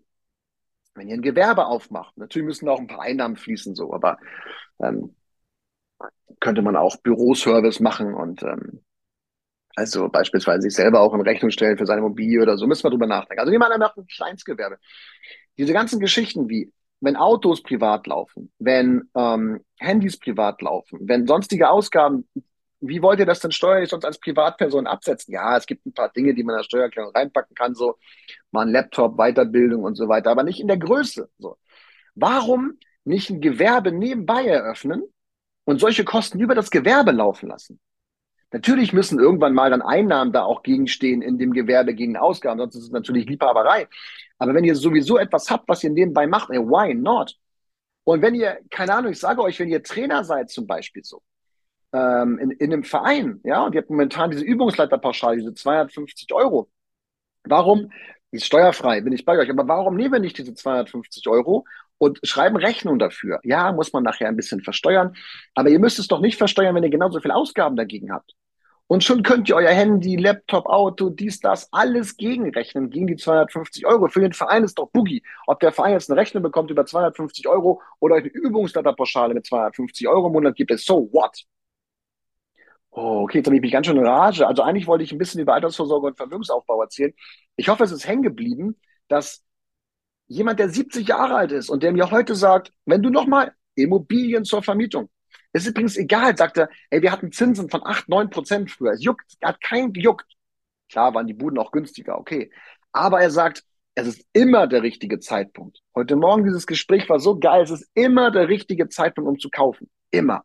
wenn 0.96 1.08
ihr 1.08 1.14
ein 1.14 1.22
Gewerbe 1.22 1.68
aufmacht, 1.68 2.18
natürlich 2.18 2.48
müssen 2.48 2.68
auch 2.70 2.80
ein 2.80 2.88
paar 2.88 3.02
Einnahmen 3.02 3.38
fließen, 3.38 3.76
so, 3.76 3.94
aber 3.94 4.18
ähm, 4.80 5.16
könnte 6.40 6.64
man 6.64 6.76
auch 6.76 6.98
Büroservice 6.98 7.80
machen 7.80 8.16
und 8.16 8.42
ähm, 8.42 8.84
also 9.78 10.10
beispielsweise 10.10 10.64
sich 10.64 10.74
selber 10.74 11.02
auch 11.02 11.14
in 11.14 11.22
Rechnung 11.22 11.52
stellen 11.52 11.78
für 11.78 11.86
seine 11.86 12.00
Immobilie 12.00 12.42
oder 12.42 12.58
so, 12.58 12.66
müssen 12.66 12.84
wir 12.84 12.90
drüber 12.90 13.06
nachdenken. 13.06 13.42
Also 13.42 13.52
jemand 13.52 13.78
macht 13.78 13.96
ein 13.96 14.08
Kleinstgewerbe. 14.08 14.78
Diese 15.56 15.72
ganzen 15.72 16.00
Geschichten 16.00 16.50
wie, 16.50 16.74
wenn 17.00 17.16
Autos 17.16 17.62
privat 17.62 18.08
laufen, 18.08 18.52
wenn 18.58 19.08
ähm, 19.16 19.64
Handys 19.78 20.18
privat 20.18 20.64
laufen, 20.64 21.00
wenn 21.04 21.28
sonstige 21.28 21.70
Ausgaben 21.70 22.28
wie 22.80 23.02
wollt 23.02 23.20
ihr 23.20 23.26
das 23.26 23.40
denn 23.40 23.52
steuerlich 23.52 23.90
sonst 23.90 24.06
als 24.06 24.20
Privatperson 24.20 24.88
absetzen? 24.88 25.34
Ja, 25.34 25.58
es 25.58 25.66
gibt 25.66 25.86
ein 25.86 25.94
paar 25.94 26.10
Dinge, 26.10 26.34
die 26.34 26.44
man 26.44 26.54
in 26.54 26.60
der 26.60 26.64
Steuererklärung 26.64 27.12
reinpacken 27.12 27.56
kann, 27.56 27.74
so 27.74 27.98
mal 28.52 28.68
ein 28.68 28.72
Laptop, 28.72 29.18
Weiterbildung 29.18 29.84
und 29.84 29.96
so 29.96 30.08
weiter, 30.08 30.32
aber 30.32 30.44
nicht 30.44 30.60
in 30.60 30.68
der 30.68 30.78
Größe. 30.78 31.30
So. 31.40 31.58
Warum 32.16 32.78
nicht 33.04 33.30
ein 33.30 33.42
Gewerbe 33.42 33.92
nebenbei 33.92 34.46
eröffnen 34.46 35.04
und 35.66 35.80
solche 35.80 36.04
Kosten 36.04 36.40
über 36.40 36.56
das 36.56 36.70
Gewerbe 36.70 37.12
laufen 37.12 37.50
lassen? 37.50 37.80
Natürlich 38.52 38.94
müssen 38.94 39.20
irgendwann 39.20 39.54
mal 39.54 39.70
dann 39.70 39.82
Einnahmen 39.82 40.32
da 40.32 40.44
auch 40.44 40.64
gegenstehen 40.64 41.22
in 41.22 41.38
dem 41.38 41.52
Gewerbe 41.52 41.94
gegen 41.94 42.16
Ausgaben, 42.16 42.60
sonst 42.60 42.76
ist 42.76 42.84
es 42.84 42.92
natürlich 42.92 43.28
Liebhaberei. 43.28 43.88
Aber 44.38 44.54
wenn 44.54 44.64
ihr 44.64 44.76
sowieso 44.76 45.18
etwas 45.18 45.50
habt, 45.50 45.68
was 45.68 45.84
ihr 45.84 45.90
nebenbei 45.90 46.28
macht, 46.28 46.50
ey, 46.52 46.60
why 46.60 46.94
not? 46.94 47.38
Und 48.06 48.22
wenn 48.22 48.36
ihr, 48.36 48.60
keine 48.70 48.94
Ahnung, 48.96 49.12
ich 49.12 49.20
sage 49.20 49.42
euch, 49.42 49.60
wenn 49.60 49.68
ihr 49.68 49.84
Trainer 49.84 50.24
seid 50.24 50.50
zum 50.50 50.66
Beispiel 50.66 51.04
so, 51.04 51.22
ähm, 51.92 52.40
in, 52.40 52.52
in 52.52 52.72
einem 52.72 52.84
Verein, 52.84 53.42
ja, 53.44 53.66
und 53.66 53.76
ihr 53.76 53.82
habt 53.82 53.90
momentan 53.90 54.32
diese 54.32 54.46
Übungsleiterpauschale, 54.46 55.38
diese 55.38 55.54
250 55.54 56.32
Euro. 56.34 56.70
Warum? 57.44 57.92
Die 58.32 58.38
ist 58.38 58.46
steuerfrei, 58.46 59.02
bin 59.02 59.14
ich 59.14 59.26
bei 59.26 59.38
euch. 59.38 59.50
Aber 59.50 59.68
warum 59.68 59.96
nehmen 59.96 60.14
wir 60.14 60.20
nicht 60.20 60.38
diese 60.38 60.54
250 60.54 61.28
Euro 61.28 61.66
und 61.98 62.20
schreiben 62.24 62.58
Rechnung 62.58 63.00
dafür? 63.00 63.40
Ja, 63.44 63.72
muss 63.72 63.94
man 63.94 64.04
nachher 64.04 64.28
ein 64.28 64.36
bisschen 64.36 64.62
versteuern. 64.62 65.16
Aber 65.56 65.70
ihr 65.70 65.80
müsst 65.80 66.00
es 66.00 66.08
doch 66.08 66.20
nicht 66.20 66.38
versteuern, 66.38 66.76
wenn 66.76 66.84
ihr 66.84 66.90
genauso 66.90 67.20
viele 67.20 67.36
Ausgaben 67.36 67.76
dagegen 67.76 68.12
habt. 68.12 68.34
Und 68.88 69.04
schon 69.04 69.22
könnt 69.22 69.50
ihr 69.50 69.56
euer 69.56 69.72
Handy, 69.72 70.16
Laptop, 70.16 70.66
Auto, 70.66 71.10
dies, 71.10 71.42
das, 71.42 71.68
alles 71.74 72.16
gegenrechnen, 72.16 72.90
gegen 72.90 73.08
die 73.08 73.18
250 73.18 73.86
Euro. 73.86 74.08
Für 74.08 74.22
den 74.22 74.32
Verein 74.32 74.64
ist 74.64 74.80
doch 74.80 74.90
Boogie. 74.92 75.24
Ob 75.46 75.60
der 75.60 75.74
Verein 75.74 75.92
jetzt 75.92 76.10
eine 76.10 76.20
Rechnung 76.20 76.42
bekommt 76.42 76.72
über 76.72 76.86
250 76.86 77.50
Euro 77.50 77.82
oder 78.00 78.16
eine 78.16 78.28
Übungsleiterpauschale 78.28 79.34
mit 79.34 79.46
250 79.46 80.08
Euro 80.08 80.28
im 80.28 80.34
Monat 80.34 80.56
gibt, 80.56 80.72
es 80.72 80.86
so 80.86 81.10
what? 81.12 81.44
Oh, 82.92 83.24
okay, 83.24 83.40
jetzt 83.40 83.48
habe 83.48 83.58
ich 83.58 83.62
mich 83.62 83.72
ganz 83.72 83.86
schön 83.86 83.98
in 83.98 84.06
Rage. 84.06 84.48
Also 84.48 84.64
eigentlich 84.64 84.88
wollte 84.88 85.04
ich 85.04 85.12
ein 85.12 85.18
bisschen 85.18 85.42
über 85.42 85.54
Altersvorsorge 85.54 86.08
und 86.08 86.18
Vermögensaufbau 86.18 86.82
erzählen. 86.82 87.14
Ich 87.58 87.68
hoffe, 87.70 87.84
es 87.84 87.92
ist 87.92 88.08
hängen 88.08 88.24
geblieben, 88.24 88.80
dass 89.10 89.44
jemand, 90.28 90.60
der 90.60 90.70
70 90.70 91.08
Jahre 91.08 91.36
alt 91.36 91.52
ist 91.52 91.70
und 91.70 91.84
der 91.84 91.92
mir 91.92 92.12
heute 92.12 92.36
sagt, 92.36 92.72
wenn 92.86 93.02
du 93.02 93.10
nochmal 93.10 93.54
Immobilien 93.76 94.44
zur 94.44 94.64
Vermietung, 94.64 95.10
ist 95.54 95.68
übrigens 95.68 95.98
egal, 95.98 96.38
sagt 96.38 96.58
er, 96.58 96.70
ey, 96.90 97.02
wir 97.02 97.12
hatten 97.12 97.32
Zinsen 97.32 97.70
von 97.70 97.86
8, 97.86 98.10
9 98.10 98.30
Prozent 98.30 98.72
früher. 98.72 98.92
Es 98.92 99.04
juckt, 99.04 99.26
hat 99.44 99.62
keinen 99.62 99.94
gejuckt. 99.94 100.26
Klar 100.90 101.14
waren 101.14 101.28
die 101.28 101.34
Buden 101.34 101.58
auch 101.58 101.72
günstiger, 101.72 102.18
okay. 102.18 102.52
Aber 102.92 103.22
er 103.22 103.32
sagt, 103.32 103.64
es 103.96 104.08
ist 104.08 104.26
immer 104.34 104.68
der 104.68 104.84
richtige 104.84 105.20
Zeitpunkt. 105.20 105.80
Heute 105.96 106.16
Morgen 106.16 106.44
dieses 106.44 106.68
Gespräch 106.68 107.10
war 107.10 107.20
so 107.20 107.40
geil, 107.40 107.64
es 107.64 107.72
ist 107.72 107.90
immer 107.94 108.32
der 108.32 108.48
richtige 108.48 108.90
Zeitpunkt, 108.90 109.30
um 109.30 109.40
zu 109.40 109.50
kaufen. 109.50 109.90
Immer. 110.12 110.44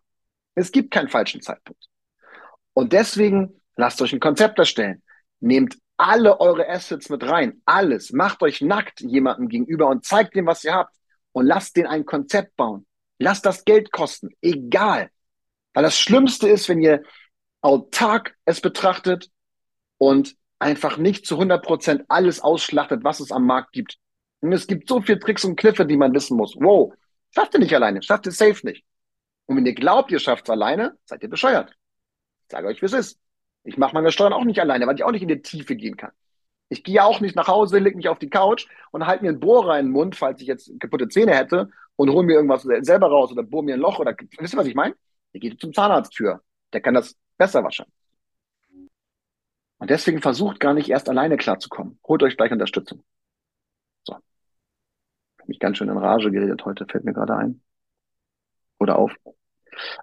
Es 0.55 0.73
gibt 0.73 0.90
keinen 0.90 1.09
falschen 1.09 1.42
Zeitpunkt. 1.42 1.85
Und 2.73 2.92
deswegen 2.92 3.61
lasst 3.77 4.01
euch 4.01 4.12
ein 4.12 4.21
Konzept 4.21 4.59
erstellen. 4.59 5.03
Nehmt 5.40 5.77
alle 6.03 6.41
eure 6.41 6.69
Assets 6.69 7.09
mit 7.11 7.23
rein. 7.23 7.62
Alles. 7.65 8.12
Macht 8.12 8.43
euch 8.43 8.61
nackt 8.61 9.01
jemandem 9.01 9.49
gegenüber 9.49 9.88
und 9.88 10.05
zeigt 10.05 10.35
dem, 10.35 10.47
was 10.47 10.65
ihr 10.65 10.75
habt. 10.75 10.95
Und 11.31 11.47
lasst 11.47 11.77
den 11.77 11.87
ein 11.87 12.05
Konzept 12.05 12.57
bauen. 12.57 12.87
Lasst 13.19 13.47
das 13.47 13.65
Geld 13.65 13.93
kosten. 13.93 14.31
Egal. 14.43 15.11
Weil 15.73 15.85
das 15.85 15.99
Schlimmste 15.99 16.49
ist, 16.49 16.69
wenn 16.69 16.83
ihr 16.83 17.03
autark 17.61 18.35
es 18.45 18.61
betrachtet 18.61 19.31
und 19.97 20.35
einfach 20.59 20.97
nicht 20.97 21.25
zu 21.25 21.37
100 21.37 21.65
Prozent 21.65 22.05
alles 22.09 22.41
ausschlachtet, 22.41 23.05
was 23.05 23.21
es 23.21 23.31
am 23.31 23.47
Markt 23.47 23.73
gibt. 23.73 23.97
Und 24.41 24.53
es 24.53 24.67
gibt 24.67 24.88
so 24.88 25.01
viele 25.01 25.21
Tricks 25.21 25.45
und 25.45 25.57
Kniffe, 25.57 25.87
die 25.87 25.97
man 25.97 26.12
wissen 26.12 26.37
muss. 26.37 26.57
Wow, 26.59 26.93
schafft 27.31 27.55
ihr 27.55 27.61
nicht 27.61 27.75
alleine, 27.75 28.03
schafft 28.03 28.27
ihr 28.27 28.33
safe 28.33 28.67
nicht. 28.67 28.85
Und 29.47 29.57
wenn 29.57 29.67
ihr 29.67 29.75
glaubt, 29.75 30.11
ihr 30.11 30.19
schafft 30.19 30.45
es 30.45 30.51
alleine, 30.51 30.99
seid 31.05 31.23
ihr 31.23 31.31
bescheuert. 31.31 31.73
sage 32.49 32.67
euch, 32.67 32.83
wie 32.83 32.87
es 32.87 32.93
ist. 32.93 33.22
Ich 33.64 33.77
mache 33.77 33.94
meine 33.94 34.12
Steuern 34.12 34.33
auch 34.33 34.44
nicht 34.44 34.61
alleine, 34.61 34.87
weil 34.87 34.96
ich 34.96 35.05
auch 35.05 35.12
nicht 35.12 35.22
in 35.22 35.29
die 35.29 35.42
Tiefe 35.42 35.77
gehen 35.77 35.96
kann. 35.96 36.12
Ich 36.68 36.83
gehe 36.85 37.05
auch 37.05 37.20
nicht 37.20 37.37
nach 37.37 37.48
Hause, 37.48 37.79
lege 37.79 37.96
mich 37.96 38.09
auf 38.09 38.18
die 38.18 38.31
Couch 38.31 38.66
und 38.92 39.07
halte 39.07 39.22
mir 39.22 39.31
einen 39.31 39.40
Bohrer 39.40 39.79
in 39.79 39.87
den 39.87 39.92
Mund, 39.92 40.16
falls 40.16 40.40
ich 40.40 40.46
jetzt 40.46 40.72
kaputte 40.81 41.09
Zähne 41.09 41.37
hätte 41.37 41.70
und 41.96 42.11
hole 42.11 42.27
mir 42.27 42.35
irgendwas 42.35 42.62
selber 42.62 43.09
raus 43.09 43.31
oder 43.31 43.42
bohre 43.42 43.64
mir 43.64 43.75
ein 43.75 43.81
Loch 43.81 43.98
oder 43.98 44.16
wisst 44.38 44.55
ihr, 44.55 44.59
was 44.59 44.66
ich 44.66 44.75
meine? 44.75 44.94
Der 45.35 45.40
geht 45.40 45.61
zum 45.61 45.72
Zahnarzttür. 45.72 46.40
Der 46.72 46.81
kann 46.81 46.94
das 46.94 47.16
besser 47.37 47.62
wahrscheinlich. 47.62 47.94
Und 49.79 49.90
deswegen 49.90 50.22
versucht 50.22 50.61
gar 50.61 50.75
nicht 50.75 50.88
erst 50.88 51.09
alleine 51.09 51.37
klarzukommen. 51.37 51.98
Holt 52.07 52.22
euch 52.22 52.37
gleich 52.37 52.53
Unterstützung. 52.53 53.03
So. 54.05 54.14
Ich 54.14 55.40
habe 55.40 55.48
mich 55.48 55.59
ganz 55.59 55.77
schön 55.77 55.88
in 55.88 55.98
Rage 55.98 56.31
geredet 56.31 56.64
heute, 56.64 56.87
fällt 56.87 57.05
mir 57.05 57.12
gerade 57.12 57.37
ein. 57.37 57.62
Oder 58.79 58.96
auf. 58.96 59.12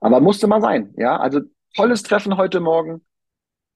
Aber 0.02 0.20
musste 0.20 0.48
mal 0.48 0.62
sein, 0.62 0.94
ja. 0.98 1.18
Also 1.18 1.42
tolles 1.76 2.04
Treffen 2.04 2.38
heute 2.38 2.60
Morgen. 2.60 3.06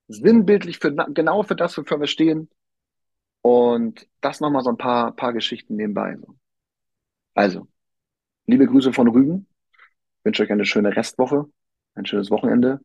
Sinnbildlich 0.08 0.80
für, 0.80 0.94
genau 0.94 1.44
für 1.44 1.56
das, 1.56 1.78
wofür 1.78 2.00
wir 2.00 2.08
stehen. 2.08 2.50
Und 3.42 4.08
das 4.22 4.40
nochmal 4.40 4.64
so 4.64 4.70
ein 4.70 4.78
paar, 4.78 5.16
paar 5.16 5.34
Geschichten 5.34 5.76
nebenbei. 5.76 6.18
Also, 7.34 7.68
liebe 8.46 8.68
Grüße 8.68 8.94
von 8.94 9.08
Rügen. 9.08 9.48
Ich 10.20 10.26
wünsche 10.26 10.44
euch 10.44 10.52
eine 10.52 10.66
schöne 10.66 10.96
Restwoche, 10.96 11.46
ein 11.96 12.06
schönes 12.06 12.32
Wochenende 12.32 12.80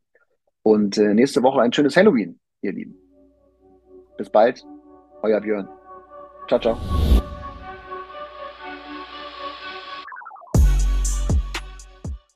und 0.61 0.97
äh, 0.97 1.13
nächste 1.13 1.41
Woche 1.43 1.61
ein 1.61 1.71
schönes 1.71 1.95
Halloween, 1.95 2.39
ihr 2.61 2.73
Lieben. 2.73 2.95
Bis 4.17 4.29
bald, 4.29 4.65
euer 5.21 5.39
Björn. 5.39 5.69
Ciao, 6.47 6.59
ciao. 6.59 7.08